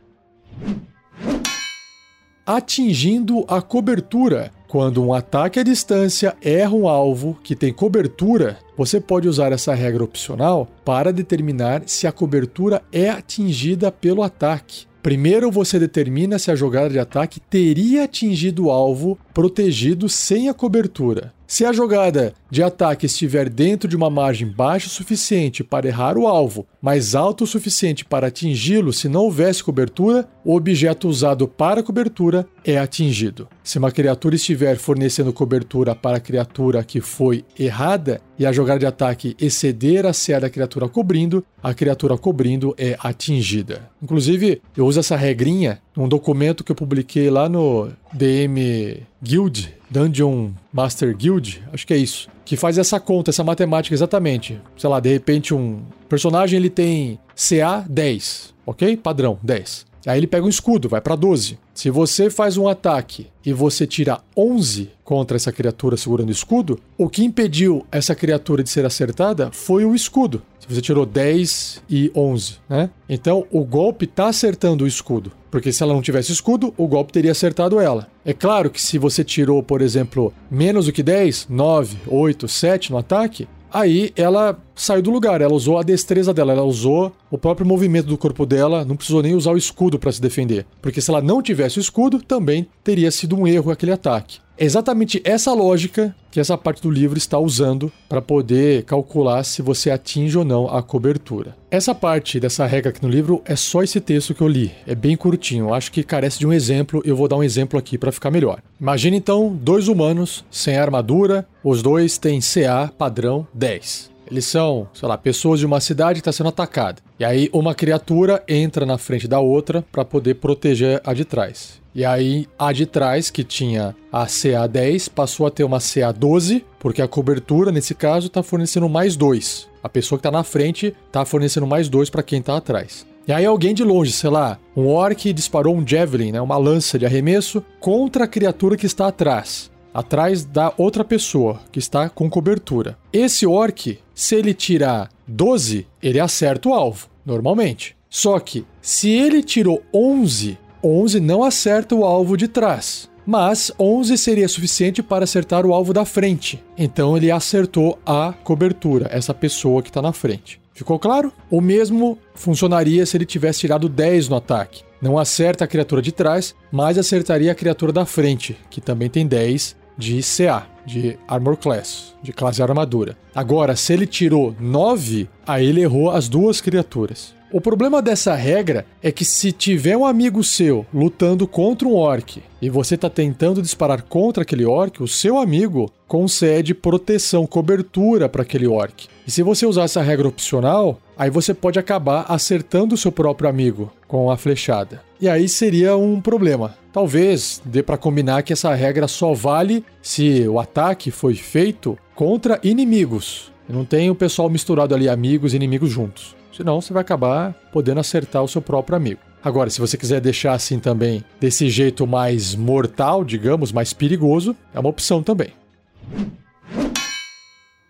Atingindo 2.46 3.44
a 3.48 3.62
cobertura. 3.62 4.50
Quando 4.72 5.04
um 5.04 5.12
ataque 5.12 5.60
à 5.60 5.62
distância 5.62 6.34
erra 6.40 6.74
um 6.74 6.88
alvo 6.88 7.38
que 7.44 7.54
tem 7.54 7.74
cobertura, 7.74 8.58
você 8.74 8.98
pode 8.98 9.28
usar 9.28 9.52
essa 9.52 9.74
regra 9.74 10.02
opcional 10.02 10.66
para 10.82 11.12
determinar 11.12 11.82
se 11.84 12.06
a 12.06 12.10
cobertura 12.10 12.80
é 12.90 13.10
atingida 13.10 13.92
pelo 13.92 14.22
ataque. 14.22 14.86
Primeiro 15.02 15.50
você 15.50 15.78
determina 15.78 16.38
se 16.38 16.50
a 16.50 16.54
jogada 16.54 16.88
de 16.88 16.98
ataque 16.98 17.38
teria 17.38 18.04
atingido 18.04 18.64
o 18.64 18.70
alvo 18.70 19.18
protegido 19.34 20.08
sem 20.08 20.48
a 20.48 20.54
cobertura. 20.54 21.34
Se 21.52 21.66
a 21.66 21.72
jogada 21.74 22.32
de 22.50 22.62
ataque 22.62 23.04
estiver 23.04 23.46
dentro 23.50 23.86
de 23.86 23.94
uma 23.94 24.08
margem 24.08 24.48
baixa 24.48 24.86
o 24.86 24.90
suficiente 24.90 25.62
para 25.62 25.86
errar 25.86 26.16
o 26.16 26.26
alvo, 26.26 26.66
mas 26.80 27.14
alta 27.14 27.44
o 27.44 27.46
suficiente 27.46 28.06
para 28.06 28.28
atingi-lo 28.28 28.90
se 28.90 29.06
não 29.06 29.24
houvesse 29.24 29.62
cobertura, 29.62 30.26
o 30.42 30.56
objeto 30.56 31.06
usado 31.06 31.46
para 31.46 31.82
cobertura 31.82 32.48
é 32.64 32.78
atingido. 32.78 33.48
Se 33.62 33.76
uma 33.76 33.92
criatura 33.92 34.34
estiver 34.34 34.78
fornecendo 34.78 35.30
cobertura 35.30 35.94
para 35.94 36.16
a 36.16 36.20
criatura 36.20 36.82
que 36.82 37.02
foi 37.02 37.44
errada 37.58 38.22
e 38.38 38.46
a 38.46 38.52
jogada 38.52 38.78
de 38.78 38.86
ataque 38.86 39.36
exceder 39.38 40.06
a 40.06 40.12
CA 40.14 40.40
da 40.40 40.48
criatura 40.48 40.88
cobrindo, 40.88 41.44
a 41.62 41.74
criatura 41.74 42.16
cobrindo 42.16 42.74
é 42.78 42.96
atingida. 42.98 43.90
Inclusive, 44.02 44.62
eu 44.74 44.86
uso 44.86 45.00
essa 45.00 45.16
regrinha 45.16 45.82
num 45.94 46.08
documento 46.08 46.64
que 46.64 46.72
eu 46.72 46.76
publiquei 46.76 47.28
lá 47.28 47.46
no 47.46 47.90
DM 48.14 49.02
Guild, 49.22 49.81
Dungeon 49.92 50.50
Master 50.72 51.14
Guild, 51.14 51.62
acho 51.72 51.86
que 51.86 51.92
é 51.92 51.98
isso, 51.98 52.28
que 52.44 52.56
faz 52.56 52.78
essa 52.78 52.98
conta, 52.98 53.30
essa 53.30 53.44
matemática 53.44 53.94
exatamente. 53.94 54.60
Sei 54.76 54.88
lá, 54.88 54.98
de 54.98 55.12
repente 55.12 55.52
um 55.52 55.82
personagem 56.08 56.58
ele 56.58 56.70
tem 56.70 57.18
CA 57.36 57.84
10, 57.88 58.54
ok? 58.66 58.96
Padrão 58.96 59.38
10. 59.42 59.91
Aí 60.06 60.18
ele 60.18 60.26
pega 60.26 60.44
um 60.44 60.48
escudo, 60.48 60.88
vai 60.88 61.00
para 61.00 61.14
12. 61.14 61.58
Se 61.74 61.90
você 61.90 62.28
faz 62.28 62.56
um 62.56 62.68
ataque 62.68 63.28
e 63.44 63.52
você 63.52 63.86
tira 63.86 64.20
11 64.36 64.90
contra 65.04 65.36
essa 65.36 65.52
criatura 65.52 65.96
segurando 65.96 66.28
o 66.28 66.32
escudo, 66.32 66.78
o 66.98 67.08
que 67.08 67.24
impediu 67.24 67.86
essa 67.90 68.14
criatura 68.14 68.62
de 68.62 68.70
ser 68.70 68.84
acertada 68.84 69.50
foi 69.52 69.84
o 69.84 69.94
escudo. 69.94 70.42
Se 70.58 70.72
você 70.72 70.80
tirou 70.80 71.04
10 71.04 71.82
e 71.90 72.10
11, 72.14 72.54
né? 72.68 72.90
Então 73.08 73.46
o 73.50 73.64
golpe 73.64 74.06
tá 74.06 74.28
acertando 74.28 74.84
o 74.84 74.86
escudo. 74.86 75.32
Porque 75.50 75.72
se 75.72 75.82
ela 75.82 75.92
não 75.92 76.00
tivesse 76.00 76.32
escudo, 76.32 76.72
o 76.78 76.86
golpe 76.86 77.12
teria 77.12 77.32
acertado 77.32 77.78
ela. 77.78 78.08
É 78.24 78.32
claro 78.32 78.70
que 78.70 78.80
se 78.80 78.96
você 78.96 79.22
tirou, 79.22 79.62
por 79.62 79.82
exemplo, 79.82 80.32
menos 80.50 80.86
do 80.86 80.92
que 80.92 81.02
10, 81.02 81.48
9, 81.50 81.98
8, 82.06 82.48
7 82.48 82.90
no 82.90 82.96
ataque, 82.96 83.46
Aí 83.72 84.12
ela 84.14 84.58
saiu 84.74 85.00
do 85.00 85.10
lugar, 85.10 85.40
ela 85.40 85.54
usou 85.54 85.78
a 85.78 85.82
destreza 85.82 86.34
dela, 86.34 86.52
ela 86.52 86.62
usou 86.62 87.12
o 87.30 87.38
próprio 87.38 87.66
movimento 87.66 88.06
do 88.06 88.18
corpo 88.18 88.44
dela, 88.44 88.84
não 88.84 88.96
precisou 88.96 89.22
nem 89.22 89.34
usar 89.34 89.52
o 89.52 89.56
escudo 89.56 89.98
para 89.98 90.12
se 90.12 90.20
defender. 90.20 90.66
Porque 90.82 91.00
se 91.00 91.10
ela 91.10 91.22
não 91.22 91.40
tivesse 91.40 91.78
o 91.78 91.80
escudo, 91.80 92.20
também 92.20 92.66
teria 92.84 93.10
sido 93.10 93.34
um 93.34 93.46
erro 93.46 93.70
aquele 93.70 93.92
ataque. 93.92 94.40
É 94.62 94.64
exatamente 94.64 95.20
essa 95.24 95.52
lógica 95.52 96.14
que 96.30 96.38
essa 96.38 96.56
parte 96.56 96.80
do 96.82 96.88
livro 96.88 97.18
está 97.18 97.36
usando 97.36 97.90
para 98.08 98.22
poder 98.22 98.84
calcular 98.84 99.42
se 99.42 99.60
você 99.60 99.90
atinge 99.90 100.38
ou 100.38 100.44
não 100.44 100.68
a 100.68 100.80
cobertura. 100.80 101.56
Essa 101.68 101.92
parte 101.92 102.38
dessa 102.38 102.64
regra 102.64 102.90
aqui 102.90 103.02
no 103.02 103.08
livro 103.08 103.42
é 103.44 103.56
só 103.56 103.82
esse 103.82 104.00
texto 104.00 104.32
que 104.32 104.40
eu 104.40 104.46
li. 104.46 104.70
É 104.86 104.94
bem 104.94 105.16
curtinho. 105.16 105.74
Acho 105.74 105.90
que 105.90 106.04
carece 106.04 106.38
de 106.38 106.46
um 106.46 106.52
exemplo. 106.52 107.02
Eu 107.04 107.16
vou 107.16 107.26
dar 107.26 107.38
um 107.38 107.42
exemplo 107.42 107.76
aqui 107.76 107.98
para 107.98 108.12
ficar 108.12 108.30
melhor. 108.30 108.62
Imagine 108.80 109.16
então 109.16 109.52
dois 109.52 109.88
humanos 109.88 110.44
sem 110.48 110.76
armadura. 110.76 111.44
Os 111.64 111.82
dois 111.82 112.16
têm 112.16 112.38
CA 112.40 112.88
padrão 112.96 113.44
10. 113.52 114.11
Eles 114.32 114.46
são, 114.46 114.88
sei 114.94 115.06
lá, 115.06 115.18
pessoas 115.18 115.60
de 115.60 115.66
uma 115.66 115.78
cidade 115.78 116.14
que 116.14 116.20
está 116.22 116.32
sendo 116.32 116.48
atacada. 116.48 117.02
E 117.20 117.24
aí 117.24 117.50
uma 117.52 117.74
criatura 117.74 118.42
entra 118.48 118.86
na 118.86 118.96
frente 118.96 119.28
da 119.28 119.38
outra 119.40 119.84
para 119.92 120.06
poder 120.06 120.36
proteger 120.36 121.02
a 121.04 121.12
de 121.12 121.26
trás. 121.26 121.82
E 121.94 122.02
aí 122.02 122.48
a 122.58 122.72
de 122.72 122.86
trás, 122.86 123.30
que 123.30 123.44
tinha 123.44 123.94
a 124.10 124.24
CA10, 124.24 125.10
passou 125.10 125.46
a 125.46 125.50
ter 125.50 125.64
uma 125.64 125.76
CA12, 125.76 126.64
porque 126.80 127.02
a 127.02 127.08
cobertura, 127.08 127.70
nesse 127.70 127.94
caso, 127.94 128.28
está 128.28 128.42
fornecendo 128.42 128.88
mais 128.88 129.16
dois. 129.16 129.68
A 129.82 129.88
pessoa 129.90 130.18
que 130.18 130.26
está 130.26 130.30
na 130.30 130.42
frente 130.42 130.96
está 131.08 131.26
fornecendo 131.26 131.66
mais 131.66 131.90
dois 131.90 132.08
para 132.08 132.22
quem 132.22 132.38
está 132.38 132.56
atrás. 132.56 133.04
E 133.28 133.32
aí 133.32 133.44
alguém 133.44 133.74
de 133.74 133.84
longe, 133.84 134.12
sei 134.12 134.30
lá, 134.30 134.58
um 134.74 134.86
orc 134.86 135.30
disparou 135.30 135.76
um 135.76 135.86
javelin, 135.86 136.32
né, 136.32 136.40
uma 136.40 136.56
lança 136.56 136.98
de 136.98 137.04
arremesso, 137.04 137.62
contra 137.78 138.24
a 138.24 138.28
criatura 138.28 138.78
que 138.78 138.86
está 138.86 139.08
atrás. 139.08 139.70
Atrás 139.94 140.44
da 140.44 140.72
outra 140.78 141.04
pessoa, 141.04 141.60
que 141.70 141.78
está 141.78 142.08
com 142.08 142.30
cobertura. 142.30 142.96
Esse 143.12 143.46
orc, 143.46 143.98
se 144.14 144.34
ele 144.34 144.54
tirar 144.54 145.10
12, 145.26 145.86
ele 146.02 146.18
acerta 146.18 146.68
o 146.68 146.74
alvo, 146.74 147.08
normalmente. 147.24 147.96
Só 148.08 148.38
que, 148.38 148.64
se 148.80 149.10
ele 149.10 149.42
tirou 149.42 149.82
11, 149.92 150.58
11 150.82 151.20
não 151.20 151.44
acerta 151.44 151.94
o 151.94 152.04
alvo 152.04 152.36
de 152.36 152.48
trás, 152.48 153.08
mas 153.26 153.70
11 153.78 154.18
seria 154.18 154.48
suficiente 154.48 155.02
para 155.02 155.24
acertar 155.24 155.64
o 155.64 155.72
alvo 155.72 155.92
da 155.92 156.04
frente. 156.04 156.62
Então 156.76 157.16
ele 157.16 157.30
acertou 157.30 157.98
a 158.04 158.32
cobertura, 158.44 159.08
essa 159.10 159.32
pessoa 159.32 159.82
que 159.82 159.90
está 159.90 160.02
na 160.02 160.12
frente. 160.12 160.60
Ficou 160.74 160.98
claro? 160.98 161.32
O 161.50 161.60
mesmo 161.60 162.18
funcionaria 162.34 163.04
se 163.06 163.16
ele 163.16 163.26
tivesse 163.26 163.60
tirado 163.60 163.88
10 163.88 164.28
no 164.28 164.36
ataque. 164.36 164.82
Não 165.00 165.18
acerta 165.18 165.64
a 165.64 165.68
criatura 165.68 166.00
de 166.00 166.12
trás, 166.12 166.54
mas 166.70 166.96
acertaria 166.96 167.52
a 167.52 167.54
criatura 167.54 167.92
da 167.92 168.06
frente, 168.06 168.56
que 168.70 168.80
também 168.80 169.10
tem 169.10 169.26
10 169.26 169.76
de 169.96 170.20
CA, 170.22 170.66
de 170.86 171.18
Armor 171.28 171.56
Class, 171.56 172.14
de 172.22 172.32
classe 172.32 172.62
armadura. 172.62 173.16
Agora, 173.34 173.76
se 173.76 173.92
ele 173.92 174.06
tirou 174.06 174.54
9, 174.58 175.28
aí 175.46 175.66
ele 175.66 175.82
errou 175.82 176.10
as 176.10 176.28
duas 176.28 176.60
criaturas. 176.60 177.34
O 177.52 177.60
problema 177.60 178.00
dessa 178.00 178.34
regra 178.34 178.86
é 179.02 179.12
que 179.12 179.26
se 179.26 179.52
tiver 179.52 179.94
um 179.94 180.06
amigo 180.06 180.42
seu 180.42 180.86
lutando 180.92 181.46
contra 181.46 181.86
um 181.86 181.94
orc 181.94 182.42
e 182.62 182.70
você 182.70 182.94
está 182.94 183.10
tentando 183.10 183.60
disparar 183.60 184.00
contra 184.00 184.42
aquele 184.42 184.64
orc, 184.64 185.02
o 185.02 185.06
seu 185.06 185.36
amigo 185.36 185.92
concede 186.08 186.72
proteção, 186.72 187.46
cobertura 187.46 188.26
para 188.26 188.40
aquele 188.40 188.66
orc. 188.66 189.06
E 189.26 189.30
se 189.30 189.42
você 189.42 189.66
usar 189.66 189.82
essa 189.82 190.00
regra 190.00 190.26
opcional, 190.26 190.98
aí 191.14 191.28
você 191.28 191.52
pode 191.52 191.78
acabar 191.78 192.24
acertando 192.26 192.94
o 192.94 192.98
seu 192.98 193.12
próprio 193.12 193.50
amigo 193.50 193.92
com 194.08 194.30
a 194.30 194.38
flechada. 194.38 195.02
E 195.20 195.28
aí 195.28 195.46
seria 195.46 195.94
um 195.94 196.22
problema. 196.22 196.74
Talvez 196.90 197.60
dê 197.66 197.82
para 197.82 197.98
combinar 197.98 198.44
que 198.44 198.54
essa 198.54 198.74
regra 198.74 199.06
só 199.06 199.34
vale 199.34 199.84
se 200.00 200.48
o 200.48 200.58
ataque 200.58 201.10
foi 201.10 201.34
feito 201.34 201.98
contra 202.14 202.58
inimigos. 202.62 203.52
Não 203.68 203.84
tem 203.84 204.08
o 204.08 204.14
pessoal 204.14 204.48
misturado 204.48 204.94
ali, 204.94 205.06
amigos 205.06 205.52
e 205.52 205.56
inimigos 205.56 205.90
juntos. 205.90 206.40
Senão 206.56 206.80
você 206.80 206.92
vai 206.92 207.00
acabar 207.00 207.52
podendo 207.72 208.00
acertar 208.00 208.42
o 208.42 208.48
seu 208.48 208.60
próprio 208.60 208.96
amigo. 208.96 209.20
Agora, 209.42 209.70
se 209.70 209.80
você 209.80 209.96
quiser 209.96 210.20
deixar 210.20 210.52
assim 210.52 210.78
também, 210.78 211.24
desse 211.40 211.68
jeito 211.68 212.06
mais 212.06 212.54
mortal, 212.54 213.24
digamos, 213.24 213.72
mais 213.72 213.92
perigoso, 213.92 214.54
é 214.72 214.78
uma 214.78 214.90
opção 214.90 215.22
também. 215.22 215.48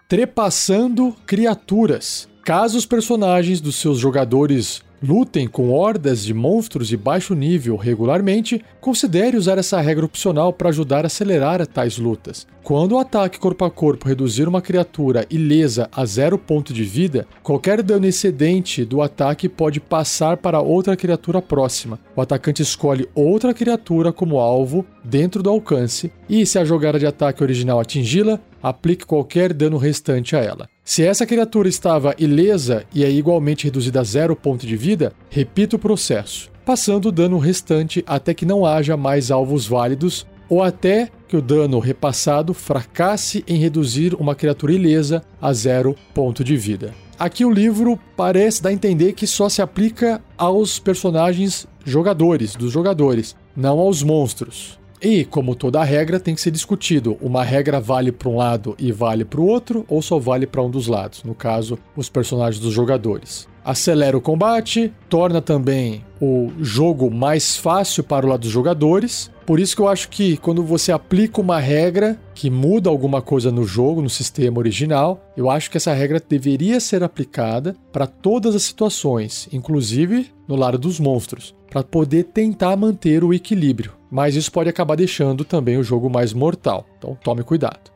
Trepassando 0.09 1.15
criaturas. 1.27 2.29
Caso 2.45 2.79
os 2.79 2.87
personagens 2.87 3.61
dos 3.61 3.77
seus 3.77 3.99
jogadores 3.99 4.83
lutem 5.03 5.49
com 5.49 5.71
hordas 5.71 6.25
de 6.25 6.33
monstros 6.33 6.89
de 6.89 6.97
baixo 6.97 7.35
nível 7.35 7.77
regularmente, 7.77 8.65
considere 8.83 9.37
usar 9.37 9.59
essa 9.59 9.81
regra 9.81 10.05
opcional 10.05 10.53
para 10.53 10.69
ajudar 10.69 11.05
a 11.05 11.07
acelerar 11.07 11.65
tais 11.69 11.99
lutas. 11.99 12.49
Quando 12.65 12.93
o 12.93 12.99
ataque 12.99 13.39
corpo 13.39 13.65
a 13.65 13.71
corpo 13.71 14.09
reduzir 14.09 14.49
uma 14.49 14.61
criatura 14.61 15.25
ilesa 15.31 15.89
a 15.93 16.05
zero 16.05 16.37
ponto 16.37 16.73
de 16.73 16.83
vida, 16.83 17.25
qualquer 17.45 17.81
dano 17.81 18.07
excedente 18.07 18.85
do 18.85 19.01
ataque 19.01 19.49
pode 19.49 19.79
passar 19.79 20.37
para 20.37 20.61
outra 20.61 20.97
criatura 20.97 21.41
próxima. 21.41 21.99
O 22.17 22.21
atacante 22.21 22.61
escolhe 22.61 23.09
outra 23.15 23.55
criatura 23.55 24.13
como 24.13 24.41
alvo 24.41 24.85
dentro 25.05 25.45
do 25.45 25.51
alcance 25.51 26.13
e, 26.29 26.45
se 26.45 26.59
a 26.59 26.65
jogada 26.65 26.99
de 26.99 27.07
ataque 27.07 27.43
original 27.43 27.79
atingi-la, 27.79 28.41
aplique 28.61 29.07
qualquer 29.07 29.53
dano 29.53 29.77
restante 29.77 30.35
a 30.35 30.41
ela. 30.41 30.69
Se 30.85 31.05
essa 31.05 31.25
criatura 31.25 31.69
estava 31.69 32.15
ilesa 32.19 32.85
e 32.93 33.05
é 33.05 33.11
igualmente 33.11 33.65
reduzida 33.65 34.01
a 34.01 34.05
zero 34.05 34.35
ponto 34.35 34.67
de 34.67 34.77
vida, 34.77 35.13
repita 35.31 35.77
o 35.77 35.79
processo, 35.79 36.51
passando 36.65 37.07
o 37.07 37.13
dano 37.13 37.39
restante 37.39 38.03
até 38.07 38.35
que 38.35 38.47
não 38.47 38.65
haja 38.65 38.97
mais 38.97 39.31
alvos 39.31 39.67
válidos 39.67 40.27
ou 40.49 40.63
até 40.63 41.09
que 41.27 41.37
o 41.37 41.43
dano 41.43 41.79
repassado 41.79 42.53
fracasse 42.53 43.43
em 43.49 43.57
reduzir 43.57 44.15
uma 44.15 44.35
criatura 44.35 44.73
ilesa 44.73 45.23
a 45.41 45.53
zero 45.53 45.97
ponto 46.13 46.45
de 46.45 46.57
vida. 46.57 46.95
Aqui 47.19 47.45
o 47.45 47.51
livro 47.51 47.99
parece 48.17 48.63
dar 48.63 48.71
a 48.71 48.73
entender 48.73 49.13
que 49.13 49.27
só 49.27 49.49
se 49.49 49.63
aplica 49.63 50.21
aos 50.37 50.79
personagens 50.79 51.67
jogadores, 51.85 52.55
dos 52.55 52.73
jogadores, 52.73 53.37
não 53.57 53.79
aos 53.79 54.03
monstros. 54.03 54.79
E, 55.01 55.25
como 55.25 55.57
toda 55.57 55.83
regra, 55.83 56.21
tem 56.21 56.35
que 56.35 56.41
ser 56.41 56.51
discutido. 56.51 57.17
Uma 57.21 57.43
regra 57.43 57.81
vale 57.81 58.13
para 58.13 58.29
um 58.29 58.37
lado 58.37 58.77
e 58.79 58.93
vale 58.93 59.25
para 59.25 59.41
o 59.41 59.47
outro, 59.47 59.85
ou 59.89 60.01
só 60.01 60.19
vale 60.19 60.47
para 60.47 60.63
um 60.63 60.71
dos 60.71 60.87
lados, 60.87 61.25
no 61.25 61.35
caso, 61.35 61.79
os 61.97 62.09
personagens 62.09 62.63
dos 62.63 62.73
jogadores. 62.73 63.49
Acelera 63.65 64.17
o 64.17 64.21
combate, 64.21 64.93
torna 65.09 65.41
também 65.41 66.05
o 66.21 66.51
jogo 66.61 67.11
mais 67.11 67.57
fácil 67.57 68.03
para 68.03 68.27
o 68.27 68.29
lado 68.29 68.41
dos 68.41 68.51
jogadores. 68.51 69.31
Por 69.47 69.61
isso 69.61 69.75
que 69.77 69.83
eu 69.83 69.89
acho 69.89 70.09
que 70.09 70.37
quando 70.37 70.63
você 70.63 70.93
aplica 70.93 71.41
uma 71.41 71.59
regra 71.59 72.19
que 72.35 72.49
muda 72.51 72.91
alguma 72.91 73.21
coisa 73.23 73.51
no 73.53 73.65
jogo, 73.65 74.03
no 74.03 74.11
sistema 74.11 74.59
original, 74.59 75.21
eu 75.37 75.51
acho 75.51 75.71
que 75.71 75.77
essa 75.77 75.93
regra 75.93 76.21
deveria 76.29 76.81
ser 76.81 77.03
aplicada 77.03 77.77
para 77.93 78.07
todas 78.07 78.55
as 78.55 78.63
situações, 78.63 79.49
inclusive 79.53 80.31
no 80.47 80.57
lado 80.57 80.79
dos 80.79 80.99
monstros, 81.01 81.55
para 81.71 81.83
poder 81.83 82.25
tentar 82.25 82.77
manter 82.77 83.25
o 83.25 83.33
equilíbrio. 83.33 83.93
mas 84.11 84.37
isso 84.37 84.53
pode 84.53 84.69
acabar 84.69 84.95
deixando 84.95 85.43
também 85.43 85.79
o 85.79 85.83
jogo 85.83 86.11
mais 86.11 86.35
mortal. 86.35 86.85
Então 86.99 87.17
tome 87.25 87.43
cuidado. 87.43 87.91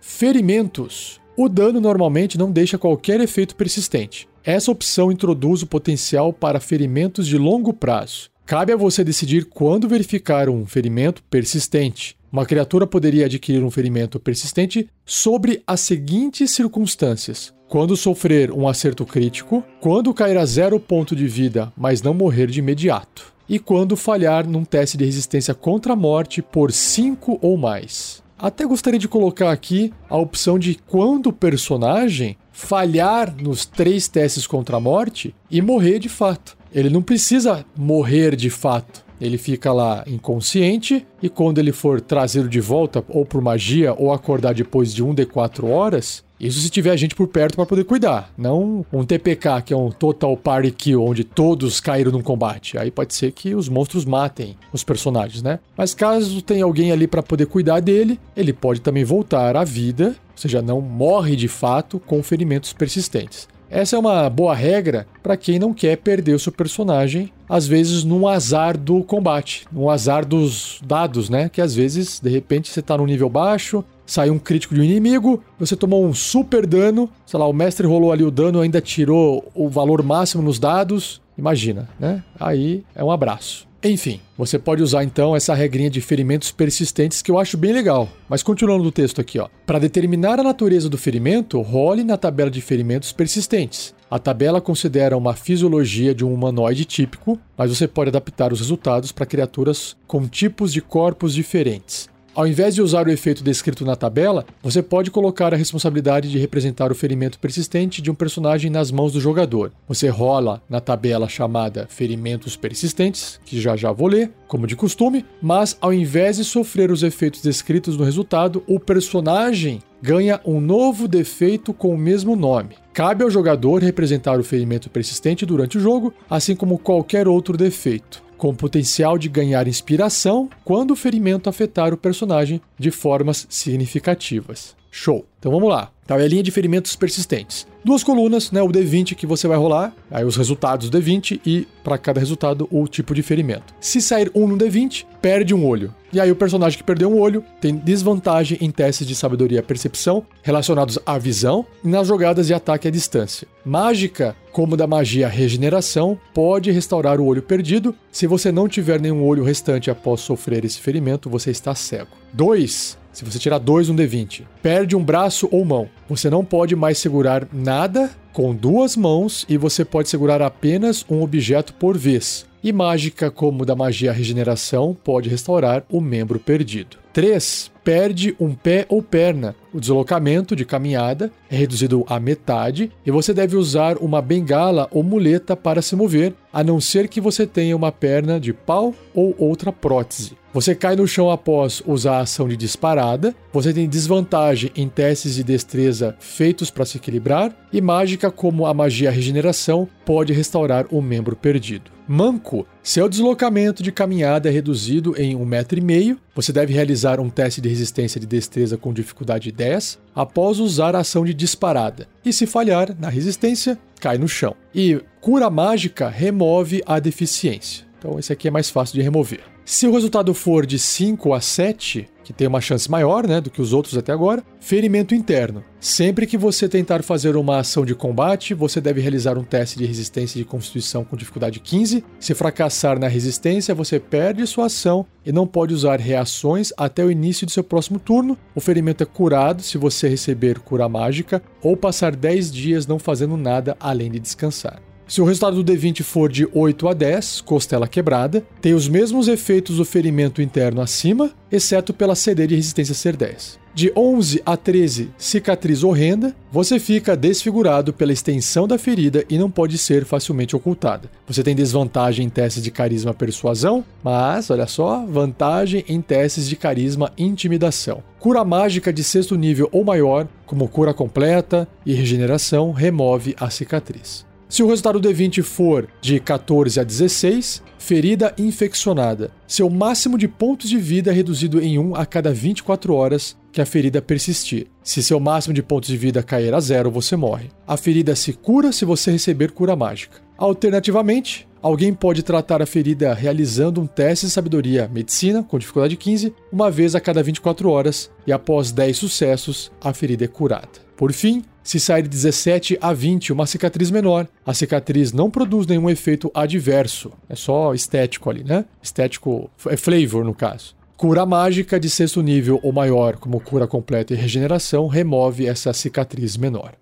Ferimentos. 0.00 1.20
O 1.40 1.48
dano 1.48 1.80
normalmente 1.80 2.36
não 2.36 2.50
deixa 2.50 2.76
qualquer 2.76 3.20
efeito 3.20 3.54
persistente. 3.54 4.28
Essa 4.42 4.72
opção 4.72 5.12
introduz 5.12 5.62
o 5.62 5.68
potencial 5.68 6.32
para 6.32 6.58
ferimentos 6.58 7.28
de 7.28 7.38
longo 7.38 7.72
prazo. 7.72 8.28
Cabe 8.44 8.72
a 8.72 8.76
você 8.76 9.04
decidir 9.04 9.44
quando 9.44 9.88
verificar 9.88 10.48
um 10.48 10.66
ferimento 10.66 11.22
persistente. 11.30 12.16
Uma 12.32 12.44
criatura 12.44 12.88
poderia 12.88 13.26
adquirir 13.26 13.62
um 13.62 13.70
ferimento 13.70 14.18
persistente 14.18 14.88
sobre 15.06 15.62
as 15.64 15.78
seguintes 15.78 16.50
circunstâncias: 16.50 17.54
quando 17.68 17.96
sofrer 17.96 18.50
um 18.50 18.66
acerto 18.66 19.06
crítico, 19.06 19.62
quando 19.80 20.12
cair 20.12 20.36
a 20.36 20.44
zero 20.44 20.80
ponto 20.80 21.14
de 21.14 21.28
vida, 21.28 21.72
mas 21.76 22.02
não 22.02 22.14
morrer 22.14 22.48
de 22.48 22.58
imediato, 22.58 23.32
e 23.48 23.60
quando 23.60 23.94
falhar 23.96 24.44
num 24.44 24.64
teste 24.64 24.96
de 24.96 25.04
resistência 25.04 25.54
contra 25.54 25.92
a 25.92 25.96
morte 25.96 26.42
por 26.42 26.72
5 26.72 27.38
ou 27.40 27.56
mais. 27.56 28.26
Até 28.38 28.64
gostaria 28.64 29.00
de 29.00 29.08
colocar 29.08 29.50
aqui 29.50 29.92
a 30.08 30.16
opção 30.16 30.60
de 30.60 30.78
quando 30.86 31.26
o 31.26 31.32
personagem 31.32 32.36
falhar 32.52 33.34
nos 33.36 33.66
três 33.66 34.06
testes 34.06 34.46
contra 34.46 34.76
a 34.76 34.80
morte 34.80 35.34
e 35.50 35.60
morrer 35.60 35.98
de 35.98 36.08
fato. 36.08 36.56
Ele 36.72 36.88
não 36.88 37.02
precisa 37.02 37.64
morrer 37.76 38.36
de 38.36 38.48
fato. 38.48 39.04
Ele 39.20 39.36
fica 39.36 39.72
lá 39.72 40.04
inconsciente 40.06 41.04
e 41.20 41.28
quando 41.28 41.58
ele 41.58 41.72
for 41.72 42.00
trazido 42.00 42.48
de 42.48 42.60
volta 42.60 43.04
ou 43.08 43.26
por 43.26 43.42
magia 43.42 43.92
ou 43.98 44.12
acordar 44.12 44.54
depois 44.54 44.94
de 44.94 45.02
1 45.02 45.14
de 45.14 45.26
4 45.26 45.66
horas, 45.66 46.24
isso 46.40 46.60
se 46.60 46.70
tiver 46.70 46.96
gente 46.96 47.14
por 47.14 47.26
perto 47.28 47.56
para 47.56 47.66
poder 47.66 47.84
cuidar, 47.84 48.32
não 48.38 48.84
um 48.92 49.04
TPK 49.04 49.62
que 49.64 49.74
é 49.74 49.76
um 49.76 49.90
Total 49.90 50.36
Party 50.36 50.70
Kill 50.70 51.02
onde 51.02 51.24
todos 51.24 51.80
caíram 51.80 52.12
num 52.12 52.22
combate. 52.22 52.78
Aí 52.78 52.90
pode 52.90 53.14
ser 53.14 53.32
que 53.32 53.54
os 53.54 53.68
monstros 53.68 54.04
matem 54.04 54.56
os 54.72 54.84
personagens, 54.84 55.42
né? 55.42 55.58
Mas 55.76 55.94
caso 55.94 56.40
tenha 56.42 56.64
alguém 56.64 56.92
ali 56.92 57.06
para 57.06 57.22
poder 57.22 57.46
cuidar 57.46 57.80
dele, 57.80 58.20
ele 58.36 58.52
pode 58.52 58.80
também 58.80 59.04
voltar 59.04 59.56
à 59.56 59.64
vida, 59.64 60.08
ou 60.32 60.38
seja, 60.38 60.62
não 60.62 60.80
morre 60.80 61.34
de 61.34 61.48
fato 61.48 61.98
com 61.98 62.22
ferimentos 62.22 62.72
persistentes. 62.72 63.48
Essa 63.70 63.96
é 63.96 63.98
uma 63.98 64.30
boa 64.30 64.54
regra 64.54 65.06
para 65.22 65.36
quem 65.36 65.58
não 65.58 65.74
quer 65.74 65.96
perder 65.96 66.34
o 66.34 66.38
seu 66.38 66.50
personagem, 66.50 67.30
às 67.46 67.66
vezes 67.66 68.02
num 68.02 68.26
azar 68.26 68.78
do 68.78 69.02
combate, 69.02 69.66
num 69.70 69.90
azar 69.90 70.24
dos 70.24 70.80
dados, 70.86 71.28
né? 71.28 71.50
Que 71.50 71.60
às 71.60 71.74
vezes, 71.74 72.18
de 72.18 72.30
repente, 72.30 72.70
você 72.70 72.80
está 72.80 72.96
num 72.96 73.04
nível 73.04 73.28
baixo, 73.28 73.84
sai 74.08 74.30
um 74.30 74.38
crítico 74.38 74.74
de 74.74 74.80
um 74.80 74.84
inimigo, 74.84 75.44
você 75.58 75.76
tomou 75.76 76.04
um 76.04 76.14
super 76.14 76.66
dano, 76.66 77.10
sei 77.26 77.38
lá, 77.38 77.46
o 77.46 77.52
mestre 77.52 77.86
rolou 77.86 78.10
ali 78.10 78.24
o 78.24 78.30
dano, 78.30 78.60
ainda 78.60 78.80
tirou 78.80 79.46
o 79.54 79.68
valor 79.68 80.02
máximo 80.02 80.42
nos 80.42 80.58
dados. 80.58 81.20
Imagina, 81.36 81.88
né? 82.00 82.24
Aí 82.40 82.82
é 82.94 83.04
um 83.04 83.10
abraço. 83.10 83.68
Enfim, 83.84 84.20
você 84.36 84.58
pode 84.58 84.82
usar 84.82 85.04
então 85.04 85.36
essa 85.36 85.54
regrinha 85.54 85.90
de 85.90 86.00
ferimentos 86.00 86.50
persistentes 86.50 87.22
que 87.22 87.30
eu 87.30 87.38
acho 87.38 87.56
bem 87.56 87.72
legal. 87.72 88.08
Mas 88.28 88.42
continuando 88.42 88.82
no 88.82 88.90
texto 88.90 89.20
aqui, 89.20 89.38
ó. 89.38 89.48
Para 89.64 89.78
determinar 89.78 90.40
a 90.40 90.42
natureza 90.42 90.88
do 90.88 90.98
ferimento, 90.98 91.60
role 91.60 92.02
na 92.02 92.16
tabela 92.16 92.50
de 92.50 92.60
ferimentos 92.60 93.12
persistentes. 93.12 93.94
A 94.10 94.18
tabela 94.18 94.60
considera 94.60 95.16
uma 95.16 95.34
fisiologia 95.34 96.14
de 96.14 96.24
um 96.24 96.32
humanoide 96.32 96.86
típico, 96.86 97.38
mas 97.56 97.68
você 97.68 97.86
pode 97.86 98.08
adaptar 98.08 98.52
os 98.52 98.58
resultados 98.58 99.12
para 99.12 99.26
criaturas 99.26 99.96
com 100.06 100.26
tipos 100.26 100.72
de 100.72 100.80
corpos 100.80 101.34
diferentes. 101.34 102.08
Ao 102.34 102.46
invés 102.46 102.74
de 102.74 102.82
usar 102.82 103.06
o 103.06 103.10
efeito 103.10 103.42
descrito 103.42 103.84
na 103.84 103.96
tabela, 103.96 104.46
você 104.62 104.80
pode 104.80 105.10
colocar 105.10 105.52
a 105.52 105.56
responsabilidade 105.56 106.30
de 106.30 106.38
representar 106.38 106.92
o 106.92 106.94
ferimento 106.94 107.38
persistente 107.38 108.00
de 108.00 108.10
um 108.10 108.14
personagem 108.14 108.70
nas 108.70 108.90
mãos 108.92 109.12
do 109.12 109.20
jogador. 109.20 109.72
Você 109.88 110.08
rola 110.08 110.62
na 110.68 110.80
tabela 110.80 111.28
chamada 111.28 111.86
Ferimentos 111.88 112.56
Persistentes, 112.56 113.40
que 113.44 113.60
já 113.60 113.76
já 113.76 113.90
vou 113.90 114.06
ler, 114.06 114.30
como 114.46 114.66
de 114.66 114.76
costume, 114.76 115.24
mas 115.42 115.76
ao 115.80 115.92
invés 115.92 116.36
de 116.36 116.44
sofrer 116.44 116.92
os 116.92 117.02
efeitos 117.02 117.42
descritos 117.42 117.96
no 117.96 118.04
resultado, 118.04 118.62
o 118.68 118.78
personagem 118.78 119.80
ganha 120.00 120.40
um 120.44 120.60
novo 120.60 121.08
defeito 121.08 121.74
com 121.74 121.92
o 121.92 121.98
mesmo 121.98 122.36
nome. 122.36 122.76
Cabe 122.92 123.24
ao 123.24 123.30
jogador 123.30 123.82
representar 123.82 124.38
o 124.38 124.44
ferimento 124.44 124.88
persistente 124.88 125.44
durante 125.44 125.76
o 125.76 125.80
jogo, 125.80 126.14
assim 126.30 126.54
como 126.54 126.78
qualquer 126.78 127.26
outro 127.26 127.56
defeito 127.56 128.27
com 128.38 128.54
potencial 128.54 129.18
de 129.18 129.28
ganhar 129.28 129.68
inspiração 129.68 130.48
quando 130.64 130.92
o 130.92 130.96
ferimento 130.96 131.50
afetar 131.50 131.92
o 131.92 131.98
personagem 131.98 132.62
de 132.78 132.90
formas 132.90 133.46
significativas. 133.50 134.74
Show! 134.90 135.26
Então 135.38 135.52
vamos 135.52 135.68
lá. 135.68 135.90
Tabelinha 136.06 136.42
de 136.42 136.50
ferimentos 136.50 136.96
persistentes. 136.96 137.66
Duas 137.84 138.02
colunas, 138.02 138.50
né? 138.50 138.60
O 138.62 138.68
D20 138.68 139.14
que 139.14 139.26
você 139.26 139.46
vai 139.46 139.56
rolar, 139.56 139.94
aí 140.10 140.24
os 140.24 140.36
resultados 140.36 140.90
do 140.90 140.98
D20 140.98 141.40
e 141.44 141.68
para 141.84 141.98
cada 141.98 142.18
resultado 142.18 142.66
o 142.70 142.88
tipo 142.88 143.14
de 143.14 143.22
ferimento. 143.22 143.74
Se 143.80 144.00
sair 144.00 144.30
um 144.34 144.46
no 144.46 144.56
D20, 144.56 145.04
perde 145.20 145.54
um 145.54 145.64
olho. 145.66 145.94
E 146.12 146.18
aí 146.18 146.30
o 146.30 146.36
personagem 146.36 146.78
que 146.78 146.84
perdeu 146.84 147.10
um 147.10 147.20
olho 147.20 147.44
tem 147.60 147.76
desvantagem 147.76 148.58
em 148.60 148.70
testes 148.70 149.06
de 149.06 149.14
sabedoria 149.14 149.58
e 149.58 149.62
percepção 149.62 150.24
relacionados 150.42 150.98
à 151.04 151.18
visão 151.18 151.64
e 151.84 151.88
nas 151.88 152.08
jogadas 152.08 152.46
de 152.46 152.54
ataque 152.54 152.88
à 152.88 152.90
distância. 152.90 153.46
Mágica, 153.64 154.34
como 154.50 154.76
da 154.76 154.86
magia 154.86 155.28
regeneração, 155.28 156.18
pode 156.32 156.70
restaurar 156.70 157.20
o 157.20 157.26
olho 157.26 157.42
perdido. 157.42 157.94
Se 158.10 158.26
você 158.26 158.50
não 158.50 158.66
tiver 158.66 158.98
nenhum 159.00 159.22
olho 159.24 159.44
restante 159.44 159.90
após 159.90 160.22
sofrer 160.22 160.64
esse 160.64 160.80
ferimento, 160.80 161.28
você 161.28 161.50
está 161.50 161.74
cego. 161.74 162.10
2. 162.32 162.98
Se 163.12 163.24
você 163.24 163.38
tirar 163.38 163.58
2 163.58 163.88
no 163.88 163.94
D20, 163.94 164.42
perde 164.62 164.94
um 164.94 165.02
braço 165.02 165.48
ou 165.50 165.64
mão. 165.64 165.88
Você 166.08 166.30
não 166.30 166.44
pode 166.44 166.76
mais 166.76 166.98
segurar 166.98 167.48
nada 167.52 168.10
com 168.32 168.54
duas 168.54 168.96
mãos 168.96 169.44
e 169.48 169.56
você 169.56 169.84
pode 169.84 170.08
segurar 170.08 170.40
apenas 170.40 171.04
um 171.10 171.22
objeto 171.22 171.74
por 171.74 171.98
vez. 171.98 172.46
E 172.62 172.72
mágica 172.72 173.30
como 173.30 173.64
da 173.64 173.74
magia 173.74 174.12
regeneração 174.12 174.96
pode 175.04 175.28
restaurar 175.28 175.84
o 175.88 176.00
membro 176.00 176.38
perdido. 176.38 176.96
3. 177.18 177.72
Perde 177.82 178.36
um 178.38 178.54
pé 178.54 178.86
ou 178.88 179.02
perna. 179.02 179.56
O 179.74 179.80
deslocamento 179.80 180.54
de 180.54 180.64
caminhada 180.64 181.32
é 181.50 181.56
reduzido 181.56 182.04
à 182.08 182.20
metade 182.20 182.92
e 183.04 183.10
você 183.10 183.34
deve 183.34 183.56
usar 183.56 183.96
uma 183.96 184.22
bengala 184.22 184.86
ou 184.92 185.02
muleta 185.02 185.56
para 185.56 185.82
se 185.82 185.96
mover, 185.96 186.32
a 186.52 186.62
não 186.62 186.80
ser 186.80 187.08
que 187.08 187.20
você 187.20 187.44
tenha 187.44 187.74
uma 187.74 187.90
perna 187.90 188.38
de 188.38 188.52
pau 188.52 188.94
ou 189.12 189.34
outra 189.36 189.72
prótese. 189.72 190.38
Você 190.54 190.76
cai 190.76 190.94
no 190.94 191.08
chão 191.08 191.28
após 191.28 191.82
usar 191.84 192.18
a 192.18 192.20
ação 192.20 192.48
de 192.48 192.56
disparada, 192.56 193.34
você 193.52 193.72
tem 193.72 193.88
desvantagem 193.88 194.70
em 194.76 194.88
testes 194.88 195.34
de 195.34 195.42
destreza 195.42 196.14
feitos 196.20 196.70
para 196.70 196.84
se 196.84 196.98
equilibrar, 196.98 197.52
e 197.72 197.80
mágica 197.80 198.30
como 198.30 198.64
a 198.64 198.72
magia 198.72 199.10
regeneração 199.10 199.88
pode 200.04 200.32
restaurar 200.32 200.86
o 200.88 201.02
membro 201.02 201.34
perdido. 201.34 201.97
Manco, 202.10 202.66
seu 202.82 203.06
deslocamento 203.06 203.82
de 203.82 203.92
caminhada 203.92 204.48
é 204.48 204.52
reduzido 204.52 205.14
em 205.20 205.36
um 205.36 205.44
metro 205.44 205.78
e 205.78 205.82
meio. 205.82 206.18
Você 206.34 206.54
deve 206.54 206.72
realizar 206.72 207.20
um 207.20 207.28
teste 207.28 207.60
de 207.60 207.68
resistência 207.68 208.18
de 208.18 208.26
destreza 208.26 208.78
com 208.78 208.94
dificuldade 208.94 209.52
10 209.52 209.98
após 210.14 210.58
usar 210.58 210.96
a 210.96 211.00
ação 211.00 211.22
de 211.22 211.34
disparada. 211.34 212.08
E 212.24 212.32
se 212.32 212.46
falhar 212.46 212.96
na 212.98 213.10
resistência, 213.10 213.78
cai 214.00 214.16
no 214.16 214.26
chão. 214.26 214.56
E 214.74 214.98
cura 215.20 215.50
mágica 215.50 216.08
remove 216.08 216.82
a 216.86 216.98
deficiência. 216.98 217.87
Então 217.98 218.18
esse 218.18 218.32
aqui 218.32 218.48
é 218.48 218.50
mais 218.50 218.70
fácil 218.70 218.94
de 218.94 219.02
remover. 219.02 219.40
Se 219.64 219.86
o 219.86 219.92
resultado 219.92 220.32
for 220.32 220.64
de 220.64 220.78
5 220.78 221.34
a 221.34 221.42
7, 221.42 222.08
que 222.24 222.32
tem 222.32 222.46
uma 222.46 222.60
chance 222.60 222.90
maior 222.90 223.26
né, 223.26 223.38
do 223.38 223.50
que 223.50 223.60
os 223.60 223.74
outros 223.74 223.98
até 223.98 224.12
agora, 224.12 224.42
ferimento 224.60 225.14
interno. 225.14 225.62
Sempre 225.78 226.26
que 226.26 226.38
você 226.38 226.66
tentar 226.68 227.02
fazer 227.02 227.36
uma 227.36 227.58
ação 227.58 227.84
de 227.84 227.94
combate, 227.94 228.54
você 228.54 228.80
deve 228.80 229.02
realizar 229.02 229.36
um 229.36 229.44
teste 229.44 229.76
de 229.76 229.84
resistência 229.84 230.38
de 230.38 230.44
constituição 230.44 231.04
com 231.04 231.18
dificuldade 231.18 231.60
15. 231.60 232.02
Se 232.18 232.34
fracassar 232.34 232.98
na 232.98 233.08
resistência, 233.08 233.74
você 233.74 234.00
perde 234.00 234.46
sua 234.46 234.66
ação 234.66 235.04
e 235.24 235.32
não 235.32 235.46
pode 235.46 235.74
usar 235.74 236.00
reações 236.00 236.72
até 236.74 237.04
o 237.04 237.10
início 237.10 237.46
do 237.46 237.52
seu 237.52 237.62
próximo 237.62 237.98
turno. 237.98 238.38
O 238.54 238.60
ferimento 238.60 239.02
é 239.02 239.06
curado 239.06 239.62
se 239.62 239.76
você 239.76 240.08
receber 240.08 240.60
cura 240.60 240.88
mágica 240.88 241.42
ou 241.62 241.76
passar 241.76 242.16
10 242.16 242.50
dias 242.50 242.86
não 242.86 242.98
fazendo 242.98 243.36
nada 243.36 243.76
além 243.78 244.10
de 244.10 244.18
descansar. 244.18 244.87
Se 245.08 245.22
o 245.22 245.24
resultado 245.24 245.62
do 245.62 245.72
D20 245.72 246.02
for 246.02 246.30
de 246.30 246.46
8 246.52 246.86
a 246.86 246.92
10, 246.92 247.40
costela 247.40 247.88
quebrada, 247.88 248.44
tem 248.60 248.74
os 248.74 248.86
mesmos 248.86 249.26
efeitos 249.26 249.78
do 249.78 249.84
ferimento 249.84 250.42
interno 250.42 250.82
acima, 250.82 251.30
exceto 251.50 251.94
pela 251.94 252.14
CD 252.14 252.46
de 252.46 252.54
resistência 252.54 252.94
ser 252.94 253.16
10. 253.16 253.58
De 253.74 253.90
11 253.96 254.42
a 254.44 254.54
13, 254.54 255.10
cicatriz 255.16 255.82
horrenda, 255.82 256.36
você 256.52 256.78
fica 256.78 257.16
desfigurado 257.16 257.90
pela 257.90 258.12
extensão 258.12 258.68
da 258.68 258.76
ferida 258.76 259.24
e 259.30 259.38
não 259.38 259.50
pode 259.50 259.78
ser 259.78 260.04
facilmente 260.04 260.54
ocultada. 260.54 261.10
Você 261.26 261.42
tem 261.42 261.56
desvantagem 261.56 262.26
em 262.26 262.28
testes 262.28 262.62
de 262.62 262.70
carisma 262.70 263.14
persuasão, 263.14 263.82
mas, 264.04 264.50
olha 264.50 264.66
só, 264.66 265.06
vantagem 265.06 265.86
em 265.88 266.02
testes 266.02 266.46
de 266.46 266.56
carisma 266.56 267.12
intimidação. 267.16 268.02
Cura 268.18 268.44
mágica 268.44 268.92
de 268.92 269.02
sexto 269.02 269.36
nível 269.36 269.70
ou 269.72 269.84
maior, 269.84 270.28
como 270.44 270.68
cura 270.68 270.92
completa 270.92 271.66
e 271.86 271.94
regeneração, 271.94 272.72
remove 272.72 273.34
a 273.38 273.48
cicatriz. 273.48 274.27
Se 274.48 274.62
o 274.62 274.66
resultado 274.66 274.98
do 274.98 275.08
D20 275.08 275.42
for 275.42 275.86
de 276.00 276.18
14 276.18 276.80
a 276.80 276.82
16, 276.84 277.62
ferida 277.78 278.34
infeccionada. 278.38 279.30
Seu 279.46 279.68
máximo 279.68 280.16
de 280.16 280.26
pontos 280.26 280.70
de 280.70 280.78
vida 280.78 281.10
é 281.10 281.14
reduzido 281.14 281.60
em 281.60 281.78
1 281.78 281.94
a 281.94 282.06
cada 282.06 282.32
24 282.32 282.94
horas 282.94 283.36
que 283.52 283.60
a 283.60 283.66
ferida 283.66 284.00
persistir. 284.00 284.68
Se 284.82 285.02
seu 285.02 285.18
máximo 285.20 285.52
de 285.52 285.62
pontos 285.62 285.90
de 285.90 285.96
vida 285.96 286.22
cair 286.22 286.54
a 286.54 286.60
zero, 286.60 286.90
você 286.90 287.16
morre. 287.16 287.50
A 287.66 287.76
ferida 287.76 288.16
se 288.16 288.32
cura 288.32 288.72
se 288.72 288.84
você 288.84 289.10
receber 289.10 289.50
cura 289.50 289.76
mágica. 289.76 290.18
Alternativamente, 290.38 291.47
alguém 291.62 291.92
pode 291.92 292.22
tratar 292.22 292.62
a 292.62 292.66
ferida 292.66 293.14
realizando 293.14 293.80
um 293.80 293.86
teste 293.86 294.26
de 294.26 294.32
sabedoria 294.32 294.88
medicina 294.92 295.42
com 295.42 295.58
dificuldade 295.58 295.96
15, 295.96 296.34
uma 296.52 296.70
vez 296.70 296.94
a 296.94 297.00
cada 297.00 297.22
24 297.22 297.70
horas, 297.70 298.10
e 298.26 298.32
após 298.32 298.72
10 298.72 298.96
sucessos, 298.96 299.72
a 299.80 299.92
ferida 299.92 300.24
é 300.24 300.28
curada. 300.28 300.68
Por 300.96 301.12
fim, 301.12 301.44
se 301.62 301.78
sair 301.78 302.02
de 302.02 302.08
17 302.08 302.78
a 302.80 302.92
20 302.92 303.32
uma 303.32 303.46
cicatriz 303.46 303.90
menor, 303.90 304.26
a 304.44 304.54
cicatriz 304.54 305.12
não 305.12 305.30
produz 305.30 305.66
nenhum 305.66 305.90
efeito 305.90 306.30
adverso. 306.34 307.12
É 307.28 307.36
só 307.36 307.74
estético 307.74 308.30
ali, 308.30 308.42
né? 308.42 308.64
Estético 308.82 309.50
é 309.66 309.76
flavor 309.76 310.24
no 310.24 310.34
caso. 310.34 310.74
Cura 310.96 311.24
mágica 311.24 311.78
de 311.78 311.88
sexto 311.88 312.22
nível 312.22 312.58
ou 312.62 312.72
maior, 312.72 313.16
como 313.16 313.38
cura 313.38 313.66
completa 313.66 314.14
e 314.14 314.16
regeneração, 314.16 314.88
remove 314.88 315.46
essa 315.46 315.72
cicatriz 315.72 316.36
menor. 316.36 316.72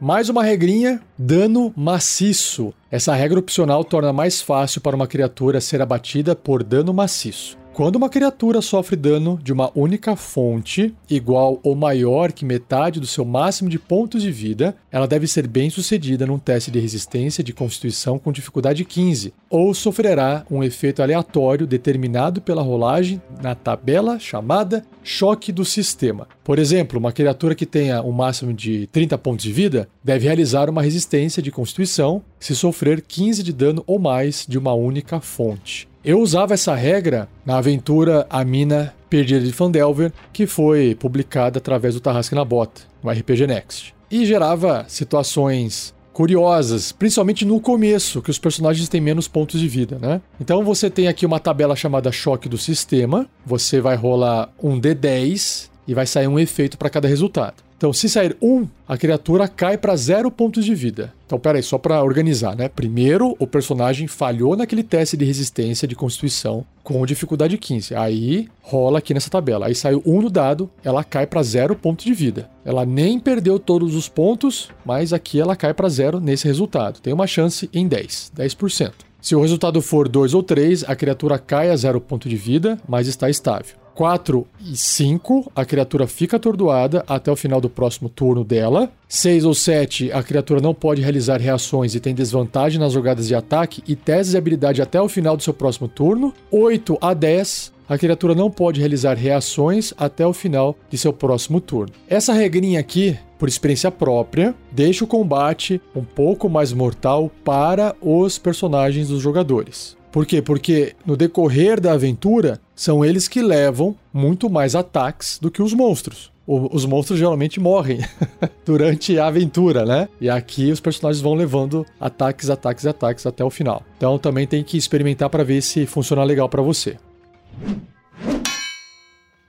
Mais 0.00 0.28
uma 0.28 0.42
regrinha: 0.42 1.00
dano 1.16 1.72
maciço. 1.74 2.74
Essa 2.90 3.14
regra 3.14 3.38
opcional 3.38 3.82
torna 3.82 4.12
mais 4.12 4.42
fácil 4.42 4.80
para 4.82 4.94
uma 4.94 5.06
criatura 5.06 5.58
ser 5.60 5.80
abatida 5.80 6.36
por 6.36 6.62
dano 6.62 6.92
maciço. 6.92 7.56
Quando 7.76 7.96
uma 7.96 8.08
criatura 8.08 8.62
sofre 8.62 8.96
dano 8.96 9.38
de 9.42 9.52
uma 9.52 9.70
única 9.74 10.16
fonte, 10.16 10.94
igual 11.10 11.60
ou 11.62 11.74
maior 11.74 12.32
que 12.32 12.42
metade 12.42 12.98
do 12.98 13.06
seu 13.06 13.22
máximo 13.22 13.68
de 13.68 13.78
pontos 13.78 14.22
de 14.22 14.32
vida, 14.32 14.74
ela 14.90 15.06
deve 15.06 15.26
ser 15.26 15.46
bem 15.46 15.68
sucedida 15.68 16.24
num 16.24 16.38
teste 16.38 16.70
de 16.70 16.80
resistência 16.80 17.44
de 17.44 17.52
constituição 17.52 18.18
com 18.18 18.32
dificuldade 18.32 18.82
15, 18.82 19.34
ou 19.50 19.74
sofrerá 19.74 20.46
um 20.50 20.64
efeito 20.64 21.02
aleatório 21.02 21.66
determinado 21.66 22.40
pela 22.40 22.62
rolagem 22.62 23.20
na 23.42 23.54
tabela 23.54 24.18
chamada 24.18 24.82
choque 25.04 25.52
do 25.52 25.62
sistema. 25.62 26.26
Por 26.42 26.58
exemplo, 26.58 26.98
uma 26.98 27.12
criatura 27.12 27.54
que 27.54 27.66
tenha 27.66 28.02
um 28.02 28.10
máximo 28.10 28.54
de 28.54 28.86
30 28.86 29.18
pontos 29.18 29.44
de 29.44 29.52
vida 29.52 29.86
deve 30.02 30.24
realizar 30.24 30.70
uma 30.70 30.80
resistência 30.80 31.42
de 31.42 31.50
constituição 31.50 32.22
se 32.40 32.56
sofrer 32.56 33.02
15 33.02 33.42
de 33.42 33.52
dano 33.52 33.84
ou 33.86 33.98
mais 33.98 34.46
de 34.48 34.56
uma 34.56 34.72
única 34.72 35.20
fonte. 35.20 35.86
Eu 36.06 36.20
usava 36.20 36.54
essa 36.54 36.72
regra 36.72 37.28
na 37.44 37.58
aventura 37.58 38.28
A 38.30 38.44
Mina 38.44 38.94
Perdida 39.10 39.44
de 39.44 39.50
Fandelver, 39.50 40.12
que 40.32 40.46
foi 40.46 40.94
publicada 40.94 41.58
através 41.58 41.94
do 41.94 42.00
Tarrasque 42.00 42.32
na 42.32 42.44
Bota, 42.44 42.82
no 43.02 43.10
RPG 43.10 43.44
Next. 43.48 43.92
E 44.08 44.24
gerava 44.24 44.84
situações 44.86 45.92
curiosas, 46.12 46.92
principalmente 46.92 47.44
no 47.44 47.60
começo, 47.60 48.22
que 48.22 48.30
os 48.30 48.38
personagens 48.38 48.88
têm 48.88 49.00
menos 49.00 49.26
pontos 49.26 49.58
de 49.58 49.66
vida, 49.66 49.98
né? 50.00 50.20
Então 50.40 50.62
você 50.62 50.88
tem 50.88 51.08
aqui 51.08 51.26
uma 51.26 51.40
tabela 51.40 51.74
chamada 51.74 52.12
choque 52.12 52.48
do 52.48 52.56
sistema, 52.56 53.28
você 53.44 53.80
vai 53.80 53.96
rolar 53.96 54.48
um 54.62 54.80
D10 54.80 55.68
e 55.88 55.92
vai 55.92 56.06
sair 56.06 56.28
um 56.28 56.38
efeito 56.38 56.78
para 56.78 56.88
cada 56.88 57.08
resultado. 57.08 57.65
Então, 57.76 57.92
se 57.92 58.08
sair 58.08 58.34
um, 58.40 58.66
a 58.88 58.96
criatura 58.96 59.46
cai 59.46 59.76
para 59.76 59.94
zero 59.96 60.30
pontos 60.30 60.64
de 60.64 60.74
vida. 60.74 61.12
Então, 61.26 61.38
peraí, 61.38 61.62
só 61.62 61.76
para 61.76 62.02
organizar, 62.02 62.56
né? 62.56 62.68
Primeiro, 62.68 63.36
o 63.38 63.46
personagem 63.46 64.06
falhou 64.06 64.56
naquele 64.56 64.82
teste 64.82 65.16
de 65.16 65.24
resistência 65.24 65.86
de 65.86 65.94
constituição 65.94 66.64
com 66.82 67.04
dificuldade 67.04 67.58
15. 67.58 67.94
Aí 67.94 68.48
rola 68.62 68.98
aqui 68.98 69.12
nessa 69.12 69.28
tabela. 69.28 69.66
Aí 69.66 69.74
saiu 69.74 70.02
um 70.06 70.22
no 70.22 70.30
dado, 70.30 70.70
ela 70.82 71.04
cai 71.04 71.26
para 71.26 71.42
zero 71.42 71.76
pontos 71.76 72.04
de 72.06 72.14
vida. 72.14 72.48
Ela 72.64 72.86
nem 72.86 73.18
perdeu 73.18 73.58
todos 73.58 73.94
os 73.94 74.08
pontos, 74.08 74.70
mas 74.84 75.12
aqui 75.12 75.38
ela 75.38 75.54
cai 75.54 75.74
para 75.74 75.88
zero 75.88 76.18
nesse 76.18 76.46
resultado. 76.46 77.00
Tem 77.00 77.12
uma 77.12 77.26
chance 77.26 77.68
em 77.74 77.86
10, 77.86 78.32
10%. 78.36 79.05
Se 79.20 79.34
o 79.34 79.40
resultado 79.40 79.82
for 79.82 80.08
2 80.08 80.34
ou 80.34 80.42
3, 80.42 80.84
a 80.84 80.94
criatura 80.94 81.38
cai 81.38 81.70
a 81.70 81.76
zero 81.76 82.00
ponto 82.00 82.28
de 82.28 82.36
vida, 82.36 82.78
mas 82.88 83.08
está 83.08 83.28
estável. 83.28 83.76
4 83.96 84.46
e 84.60 84.76
5, 84.76 85.50
a 85.56 85.64
criatura 85.64 86.06
fica 86.06 86.36
atordoada 86.36 87.02
até 87.08 87.32
o 87.32 87.36
final 87.36 87.62
do 87.62 87.70
próximo 87.70 88.10
turno 88.10 88.44
dela. 88.44 88.92
6 89.08 89.46
ou 89.46 89.54
7, 89.54 90.12
a 90.12 90.22
criatura 90.22 90.60
não 90.60 90.74
pode 90.74 91.00
realizar 91.00 91.40
reações 91.40 91.94
e 91.94 92.00
tem 92.00 92.14
desvantagem 92.14 92.78
nas 92.78 92.92
jogadas 92.92 93.26
de 93.26 93.34
ataque 93.34 93.82
e 93.88 93.96
testes 93.96 94.32
de 94.32 94.36
habilidade 94.36 94.82
até 94.82 95.00
o 95.00 95.08
final 95.08 95.34
do 95.34 95.42
seu 95.42 95.54
próximo 95.54 95.88
turno. 95.88 96.34
8 96.50 96.98
a 97.00 97.14
10, 97.14 97.72
a 97.88 97.96
criatura 97.96 98.34
não 98.34 98.50
pode 98.50 98.80
realizar 98.80 99.14
reações 99.14 99.94
até 99.96 100.26
o 100.26 100.32
final 100.32 100.76
de 100.90 100.98
seu 100.98 101.12
próximo 101.12 101.58
turno. 101.60 101.92
Essa 102.06 102.34
regrinha 102.34 102.80
aqui, 102.80 103.16
por 103.38 103.48
experiência 103.48 103.90
própria, 103.90 104.54
deixa 104.70 105.04
o 105.04 105.08
combate 105.08 105.80
um 105.94 106.02
pouco 106.02 106.48
mais 106.48 106.72
mortal 106.72 107.30
para 107.44 107.94
os 108.00 108.38
personagens 108.38 109.08
dos 109.08 109.22
jogadores. 109.22 109.96
Por 110.10 110.24
quê? 110.24 110.40
Porque 110.40 110.94
no 111.04 111.16
decorrer 111.16 111.80
da 111.80 111.92
aventura, 111.92 112.58
são 112.74 113.04
eles 113.04 113.28
que 113.28 113.42
levam 113.42 113.94
muito 114.12 114.48
mais 114.48 114.74
ataques 114.74 115.38
do 115.38 115.50
que 115.50 115.62
os 115.62 115.74
monstros. 115.74 116.32
Os 116.46 116.86
monstros 116.86 117.18
geralmente 117.18 117.58
morrem 117.58 117.98
durante 118.64 119.18
a 119.18 119.26
aventura, 119.26 119.84
né? 119.84 120.08
E 120.20 120.30
aqui 120.30 120.70
os 120.70 120.78
personagens 120.78 121.20
vão 121.20 121.34
levando 121.34 121.84
ataques, 122.00 122.48
ataques, 122.48 122.86
ataques 122.86 123.26
até 123.26 123.44
o 123.44 123.50
final. 123.50 123.82
Então 123.96 124.16
também 124.16 124.46
tem 124.46 124.62
que 124.62 124.78
experimentar 124.78 125.28
para 125.28 125.42
ver 125.42 125.60
se 125.60 125.86
funciona 125.86 126.22
legal 126.22 126.48
para 126.48 126.62
você. 126.62 126.96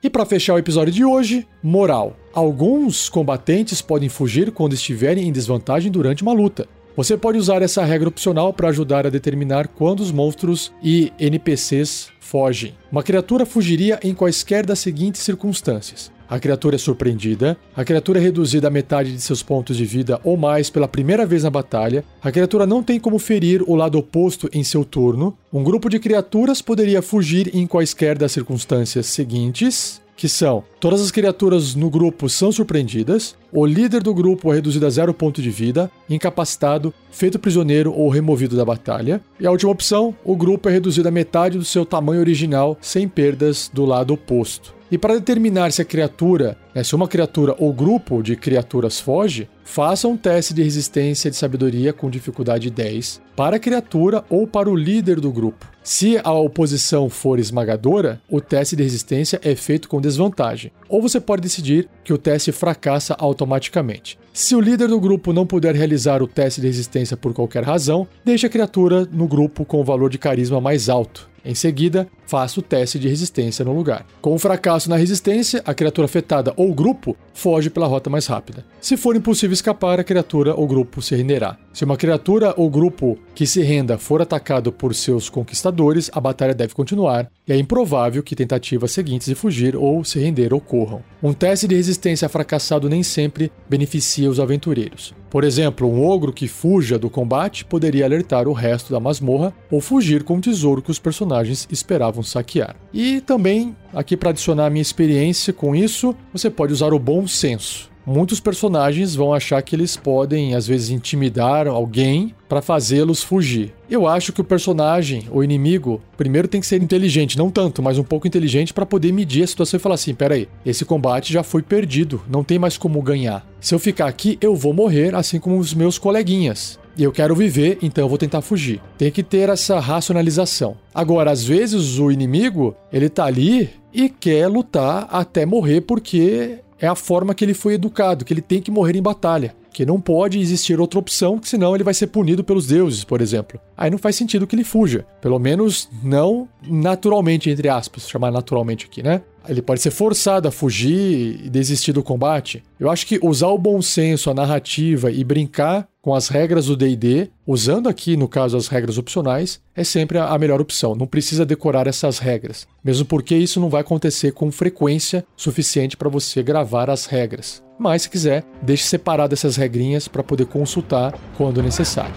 E 0.02 0.10
para 0.12 0.26
fechar 0.26 0.54
o 0.54 0.60
episódio 0.60 0.94
de 0.94 1.04
hoje, 1.04 1.48
moral. 1.62 2.16
Alguns 2.32 3.10
combatentes 3.10 3.82
podem 3.82 4.10
fugir 4.10 4.52
quando 4.52 4.74
estiverem 4.74 5.28
em 5.28 5.32
desvantagem 5.32 5.92
durante 5.92 6.22
uma 6.22 6.34
luta. 6.34 6.68
Você 6.96 7.18
pode 7.18 7.38
usar 7.38 7.64
essa 7.64 7.84
regra 7.84 8.08
opcional 8.08 8.54
para 8.54 8.70
ajudar 8.70 9.08
a 9.08 9.10
determinar 9.10 9.68
quando 9.68 10.02
os 10.02 10.12
monstros 10.12 10.72
e 10.84 11.12
NPCs 11.20 12.10
fogem. 12.20 12.76
Uma 12.92 13.02
criatura 13.02 13.46
fugiria 13.46 14.00
em 14.04 14.14
quaisquer 14.14 14.66
das 14.66 14.80
seguintes 14.80 15.22
circunstâncias: 15.22 16.12
a 16.30 16.40
criatura 16.40 16.76
é 16.76 16.80
surpreendida, 16.80 17.58
a 17.76 17.84
criatura 17.84 18.20
é 18.20 18.22
reduzida 18.22 18.68
a 18.68 18.72
metade 18.72 19.14
de 19.14 19.22
seus 19.22 19.42
pontos 19.42 19.78
de 19.78 19.86
vida 19.86 20.20
ou 20.24 20.38
mais 20.38 20.70
pela 20.70 20.88
primeira 20.88 21.26
vez 21.26 21.44
na 21.44 21.50
batalha, 21.50 22.04
a 22.22 22.32
criatura 22.32 22.66
não 22.66 22.84
tem 22.84 23.00
como 23.00 23.20
ferir 23.20 23.64
o 23.68 23.76
lado 23.76 23.98
oposto 23.98 24.50
em 24.54 24.64
seu 24.64 24.84
turno, 24.84 25.38
um 25.52 25.64
grupo 25.64 25.90
de 25.90 26.00
criaturas 26.00 26.62
poderia 26.62 27.02
fugir 27.02 27.56
em 27.56 27.66
quaisquer 27.66 28.18
das 28.18 28.32
circunstâncias 28.32 29.06
seguintes, 29.08 30.02
que 30.18 30.28
são 30.28 30.64
todas 30.80 31.00
as 31.00 31.12
criaturas 31.12 31.76
no 31.76 31.90
grupo 31.90 32.28
são 32.28 32.52
surpreendidas, 32.52 33.36
o 33.52 33.66
líder 33.66 34.02
do 34.02 34.14
grupo 34.14 34.52
é 34.52 34.56
reduzido 34.56 34.86
a 34.86 34.90
zero 34.90 35.14
ponto 35.14 35.42
de 35.42 35.52
vida, 35.52 35.90
incapacitado, 36.10 36.94
feito 37.12 37.40
prisioneiro 37.40 37.94
ou 37.94 38.10
removido 38.10 38.58
da 38.58 38.66
batalha, 38.66 39.22
e 39.40 39.46
a 39.46 39.52
última 39.52 39.72
opção, 39.72 40.16
o 40.26 40.36
grupo 40.36 40.68
é 40.68 40.72
reduzido 40.72 41.08
a 41.08 41.12
metade 41.12 41.58
do 41.58 41.64
seu 41.64 41.86
tamanho 41.86 42.20
original 42.20 42.78
sem 42.82 43.08
perdas 43.08 43.70
do 43.72 43.86
lado 43.86 44.14
oposto. 44.14 44.76
E 44.90 44.98
para 44.98 45.16
determinar 45.16 45.72
se 45.72 45.82
a 45.82 45.86
criatura, 45.86 46.58
né, 46.74 46.82
se 46.82 46.96
uma 46.96 47.10
criatura 47.10 47.54
ou 47.60 47.74
grupo 47.74 48.24
de 48.24 48.38
criaturas 48.38 49.00
foge, 49.00 49.48
faça 49.64 50.08
um 50.08 50.16
teste 50.16 50.54
de 50.54 50.64
resistência 50.64 51.30
de 51.30 51.36
sabedoria 51.36 51.92
com 51.92 52.10
dificuldade 52.10 52.70
10 52.70 53.22
para 53.36 53.58
a 53.58 53.60
criatura 53.60 54.24
ou 54.30 54.48
para 54.48 54.70
o 54.70 54.76
líder 54.76 55.20
do 55.20 55.30
grupo. 55.30 55.68
Se 55.90 56.20
a 56.22 56.34
oposição 56.34 57.10
for 57.10 57.40
esmagadora, 57.40 58.22
o 58.30 58.42
teste 58.42 58.76
de 58.76 58.84
resistência 58.84 59.40
é 59.42 59.56
feito 59.56 59.88
com 59.88 60.02
desvantagem, 60.02 60.70
ou 60.90 61.02
você 61.02 61.18
pode 61.18 61.42
decidir 61.42 61.88
que 62.04 62.12
o 62.12 62.18
teste 62.18 62.52
fracassa 62.52 63.16
automaticamente. 63.18 64.20
Se 64.34 64.54
o 64.54 64.60
líder 64.60 64.90
do 64.90 65.00
grupo 65.00 65.32
não 65.32 65.48
puder 65.48 65.74
realizar 65.74 66.22
o 66.22 66.28
teste 66.28 66.60
de 66.60 66.68
resistência 66.68 67.16
por 67.16 67.34
qualquer 67.34 67.64
razão, 67.64 68.06
deixe 68.26 68.46
a 68.46 68.50
criatura 68.50 69.08
no 69.10 69.30
grupo 69.30 69.64
com 69.64 69.80
o 69.80 69.84
valor 69.86 70.10
de 70.10 70.18
carisma 70.18 70.60
mais 70.60 70.90
alto. 70.90 71.30
Em 71.48 71.56
seguida, 71.56 72.10
faça 72.26 72.60
o 72.60 72.62
teste 72.62 73.00
de 73.00 73.08
resistência 73.08 73.64
no 73.64 73.74
lugar. 73.74 74.06
Com 74.20 74.36
o 74.36 74.38
fracasso 74.38 74.90
na 74.90 74.98
resistência, 74.98 75.64
a 75.66 75.74
criatura 75.74 76.04
afetada 76.04 76.54
ou 76.58 76.74
grupo 76.74 77.16
foge 77.34 77.70
pela 77.70 77.88
rota 77.88 78.10
mais 78.10 78.28
rápida. 78.28 78.66
Se 78.82 78.98
for 78.98 79.16
impossível 79.16 79.54
escapar, 79.54 79.98
a 79.98 80.04
criatura 80.04 80.54
ou 80.54 80.68
grupo 80.68 81.02
se 81.02 81.16
renderá. 81.16 81.58
Se 81.72 81.86
uma 81.86 81.96
criatura 81.96 82.54
ou 82.58 82.70
grupo 82.70 83.18
que 83.34 83.48
se 83.48 83.62
renda 83.62 83.98
for 83.98 84.22
atacado 84.22 84.74
por 84.74 84.94
seus 84.94 85.30
conquistadores, 85.30 86.12
a 86.12 86.20
batalha 86.20 86.54
deve 86.54 86.74
continuar, 86.74 87.32
e 87.48 87.54
é 87.54 87.58
improvável 87.58 88.22
que 88.22 88.36
tentativas 88.36 88.92
seguintes 88.92 89.28
de 89.28 89.36
fugir 89.36 89.76
ou 89.76 90.04
se 90.04 90.20
render 90.20 90.54
ocorram. 90.54 91.02
Um 91.24 91.34
teste 91.34 91.68
de 91.68 91.76
resistência 91.76 92.28
fracassado 92.28 92.90
nem 92.90 93.02
sempre 93.02 93.52
beneficia 93.70 94.30
os 94.30 94.40
aventureiros. 94.40 95.16
Por 95.30 95.44
exemplo, 95.44 95.88
um 95.88 96.06
ogro 96.06 96.34
que 96.34 96.48
fuja 96.48 97.00
do 97.00 97.10
combate 97.10 97.64
poderia 97.64 98.06
alertar 98.06 98.48
o 98.48 98.54
resto 98.54 98.92
da 98.92 99.00
masmorra 99.00 99.54
ou 99.72 99.80
fugir 99.80 100.24
com 100.24 100.36
um 100.36 100.42
tesouro 100.42 100.82
que 100.82 100.92
os 100.92 101.00
personagens 101.00 101.68
esperavam 101.72 102.24
saquear. 102.24 102.76
E 102.94 103.22
também, 103.22 103.76
aqui 103.94 104.18
para 104.18 104.32
adicionar 104.32 104.66
a 104.66 104.70
minha 104.70 104.82
experiência 104.82 105.54
com 105.54 105.76
isso, 105.76 106.16
você 106.34 106.50
pode 106.50 106.74
usar 106.74 106.94
o 106.94 107.00
bom 107.00 107.28
senso 107.28 107.97
muitos 108.08 108.40
personagens 108.40 109.14
vão 109.14 109.34
achar 109.34 109.62
que 109.62 109.76
eles 109.76 109.98
podem, 109.98 110.56
às 110.56 110.66
vezes, 110.66 110.90
intimidar 110.90 111.68
alguém 111.68 112.34
para 112.48 112.62
fazê-los 112.62 113.22
fugir. 113.22 113.74
Eu 113.90 114.08
acho 114.08 114.32
que 114.32 114.40
o 114.40 114.46
personagem, 114.46 115.28
o 115.30 115.44
inimigo, 115.44 116.02
primeiro 116.16 116.48
tem 116.48 116.62
que 116.62 116.68
ser 116.68 116.82
inteligente, 116.82 117.38
não 117.38 117.52
tanto, 117.52 117.84
mas 117.84 117.98
um 117.98 118.04
pouco 118.04 118.26
inteligente 118.26 118.74
para 118.74 118.86
poder 118.86 119.12
medir 119.12 119.44
a 119.44 119.48
situação 119.48 119.78
e 119.78 119.82
falar 119.82 119.96
assim: 119.96 120.16
peraí, 120.16 120.48
esse 120.66 120.86
combate 120.86 121.34
já 121.34 121.44
foi 121.44 121.62
perdido, 121.62 122.22
não 122.30 122.44
tem 122.44 122.58
mais 122.58 122.78
como 122.78 123.02
ganhar. 123.02 123.46
Se 123.60 123.76
eu 123.76 123.80
ficar 123.80 124.08
aqui, 124.08 124.38
eu 124.40 124.56
vou 124.56 124.74
morrer, 124.74 125.14
assim 125.14 125.40
como 125.40 125.58
os 125.58 125.74
meus 125.74 125.98
coleguinhas. 125.98 126.80
E 126.98 127.04
eu 127.04 127.12
quero 127.12 127.36
viver, 127.36 127.78
então 127.82 128.04
eu 128.04 128.10
vou 128.10 128.18
tentar 128.18 128.42
fugir. 128.42 128.82
Tem 128.98 129.12
que 129.12 129.22
ter 129.22 129.50
essa 129.50 129.80
racionalização. 129.80 130.76
Agora, 130.96 131.30
às 131.30 131.44
vezes 131.44 132.00
o 132.00 132.10
inimigo, 132.10 132.76
ele 132.92 133.08
tá 133.08 133.26
ali 133.26 133.70
e 133.94 134.10
quer 134.10 134.48
lutar 134.48 135.08
até 135.12 135.46
morrer 135.46 135.82
porque 135.82 136.60
é 136.80 136.88
a 136.88 136.96
forma 136.96 137.34
que 137.34 137.44
ele 137.44 137.54
foi 137.54 137.74
educado, 137.74 138.26
que 138.26 138.34
ele 138.34 138.42
tem 138.42 138.62
que 138.62 138.72
morrer 138.72 138.96
em 138.96 139.02
batalha 139.02 139.56
porque 139.78 139.86
não 139.86 140.02
pode 140.02 140.40
existir 140.40 140.80
outra 140.80 140.98
opção, 140.98 141.38
que 141.38 141.48
senão 141.48 141.76
ele 141.76 141.84
vai 141.84 141.94
ser 141.94 142.08
punido 142.08 142.44
pelos 142.44 142.66
deuses, 142.66 143.04
por 143.04 143.22
exemplo. 143.22 143.60
Aí 143.78 143.92
não 143.92 144.00
faz 144.00 144.16
sentido 144.16 144.48
que 144.48 144.56
ele 144.56 144.64
fuja, 144.64 145.06
pelo 145.22 145.38
menos 145.38 145.88
não 146.02 146.50
naturalmente, 146.68 147.48
entre 147.48 147.70
aspas, 147.70 148.10
chamar 148.10 148.32
naturalmente 148.32 148.88
aqui, 148.88 149.04
né? 149.04 149.22
Ele 149.48 149.62
pode 149.62 149.80
ser 149.80 149.92
forçado 149.92 150.48
a 150.48 150.52
fugir 150.52 151.46
e 151.46 151.48
desistir 151.48 151.94
do 151.94 152.02
combate. 152.02 152.64
Eu 152.80 152.90
acho 152.90 153.06
que 153.06 153.20
usar 153.22 153.50
o 153.50 153.58
bom 153.58 153.80
senso, 153.80 154.32
a 154.32 154.34
narrativa 154.34 155.12
e 155.12 155.24
brincar 155.24 155.88
com 156.08 156.16
as 156.16 156.30
regras 156.30 156.68
do 156.68 156.78
DD, 156.78 157.30
usando 157.46 157.90
aqui, 157.90 158.16
no 158.16 158.30
caso, 158.30 158.56
as 158.56 158.70
regras 158.70 158.98
opcionais, 158.98 159.60
é 159.76 159.84
sempre 159.84 160.18
a 160.18 160.38
melhor 160.38 160.62
opção. 160.62 160.96
Não 160.96 161.06
precisa 161.06 161.46
decorar 161.46 161.86
essas 161.86 162.18
regras, 162.18 162.66
mesmo 162.82 163.06
porque 163.06 163.36
isso 163.36 163.60
não 163.60 163.70
vai 163.70 163.82
acontecer 163.82 164.32
com 164.32 164.50
frequência 164.50 165.26
suficiente 165.36 165.98
para 165.98 166.08
você 166.08 166.42
gravar 166.42 166.90
as 166.90 167.08
regras. 167.08 167.62
Mas, 167.78 168.04
se 168.04 168.10
quiser, 168.10 168.46
deixe 168.62 168.86
separado 168.86 169.34
essas 169.34 169.58
regrinhas 169.58 170.08
para 170.08 170.24
poder 170.24 170.46
consultar 170.46 171.14
quando 171.36 171.62
necessário. 171.62 172.16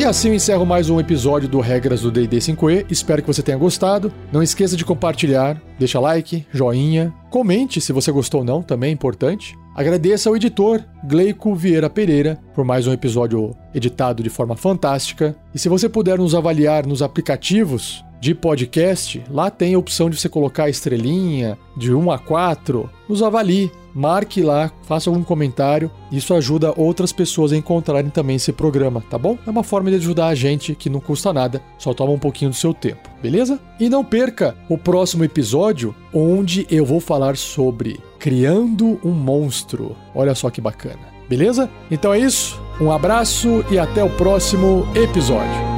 E 0.00 0.04
assim 0.06 0.28
eu 0.28 0.34
encerro 0.34 0.64
mais 0.64 0.88
um 0.88 0.98
episódio 0.98 1.46
do 1.46 1.60
Regras 1.60 2.00
do 2.00 2.10
D&D 2.10 2.38
5e. 2.38 2.86
Espero 2.88 3.20
que 3.20 3.28
você 3.28 3.42
tenha 3.42 3.58
gostado. 3.58 4.10
Não 4.32 4.42
esqueça 4.42 4.74
de 4.74 4.82
compartilhar, 4.82 5.60
deixa 5.78 6.00
like, 6.00 6.46
joinha, 6.50 7.12
comente 7.28 7.82
se 7.82 7.92
você 7.92 8.10
gostou 8.10 8.40
ou 8.40 8.46
não, 8.46 8.62
também 8.62 8.88
é 8.88 8.92
importante. 8.94 9.54
Agradeça 9.76 10.30
ao 10.30 10.36
editor 10.36 10.82
Gleico 11.04 11.54
Vieira 11.54 11.90
Pereira 11.90 12.38
por 12.54 12.64
mais 12.64 12.86
um 12.86 12.94
episódio 12.94 13.54
editado 13.74 14.22
de 14.22 14.30
forma 14.30 14.56
fantástica. 14.56 15.36
E 15.54 15.58
se 15.58 15.68
você 15.68 15.86
puder 15.86 16.16
nos 16.16 16.34
avaliar 16.34 16.86
nos 16.86 17.02
aplicativos 17.02 18.02
de 18.20 18.34
podcast, 18.34 19.22
lá 19.30 19.50
tem 19.50 19.74
a 19.74 19.78
opção 19.78 20.10
de 20.10 20.20
você 20.20 20.28
colocar 20.28 20.64
a 20.64 20.70
estrelinha 20.70 21.58
de 21.74 21.92
1 21.92 22.10
a 22.10 22.18
4. 22.18 22.88
Nos 23.08 23.22
avalie, 23.22 23.72
marque 23.94 24.42
lá, 24.42 24.70
faça 24.82 25.08
algum 25.08 25.24
comentário. 25.24 25.90
Isso 26.12 26.34
ajuda 26.34 26.74
outras 26.76 27.12
pessoas 27.12 27.52
a 27.52 27.56
encontrarem 27.56 28.10
também 28.10 28.36
esse 28.36 28.52
programa, 28.52 29.02
tá 29.08 29.16
bom? 29.16 29.38
É 29.46 29.50
uma 29.50 29.64
forma 29.64 29.90
de 29.90 29.96
ajudar 29.96 30.26
a 30.26 30.34
gente 30.34 30.74
que 30.74 30.90
não 30.90 31.00
custa 31.00 31.32
nada, 31.32 31.62
só 31.78 31.94
toma 31.94 32.12
um 32.12 32.18
pouquinho 32.18 32.50
do 32.50 32.56
seu 32.56 32.74
tempo, 32.74 33.08
beleza? 33.22 33.58
E 33.80 33.88
não 33.88 34.04
perca 34.04 34.54
o 34.68 34.76
próximo 34.76 35.24
episódio, 35.24 35.94
onde 36.12 36.66
eu 36.70 36.84
vou 36.84 37.00
falar 37.00 37.38
sobre 37.38 37.98
criando 38.18 39.00
um 39.02 39.12
monstro. 39.12 39.96
Olha 40.14 40.34
só 40.34 40.50
que 40.50 40.60
bacana, 40.60 41.08
beleza? 41.26 41.70
Então 41.90 42.12
é 42.12 42.18
isso, 42.18 42.60
um 42.78 42.92
abraço 42.92 43.64
e 43.70 43.78
até 43.78 44.04
o 44.04 44.10
próximo 44.10 44.86
episódio. 44.94 45.69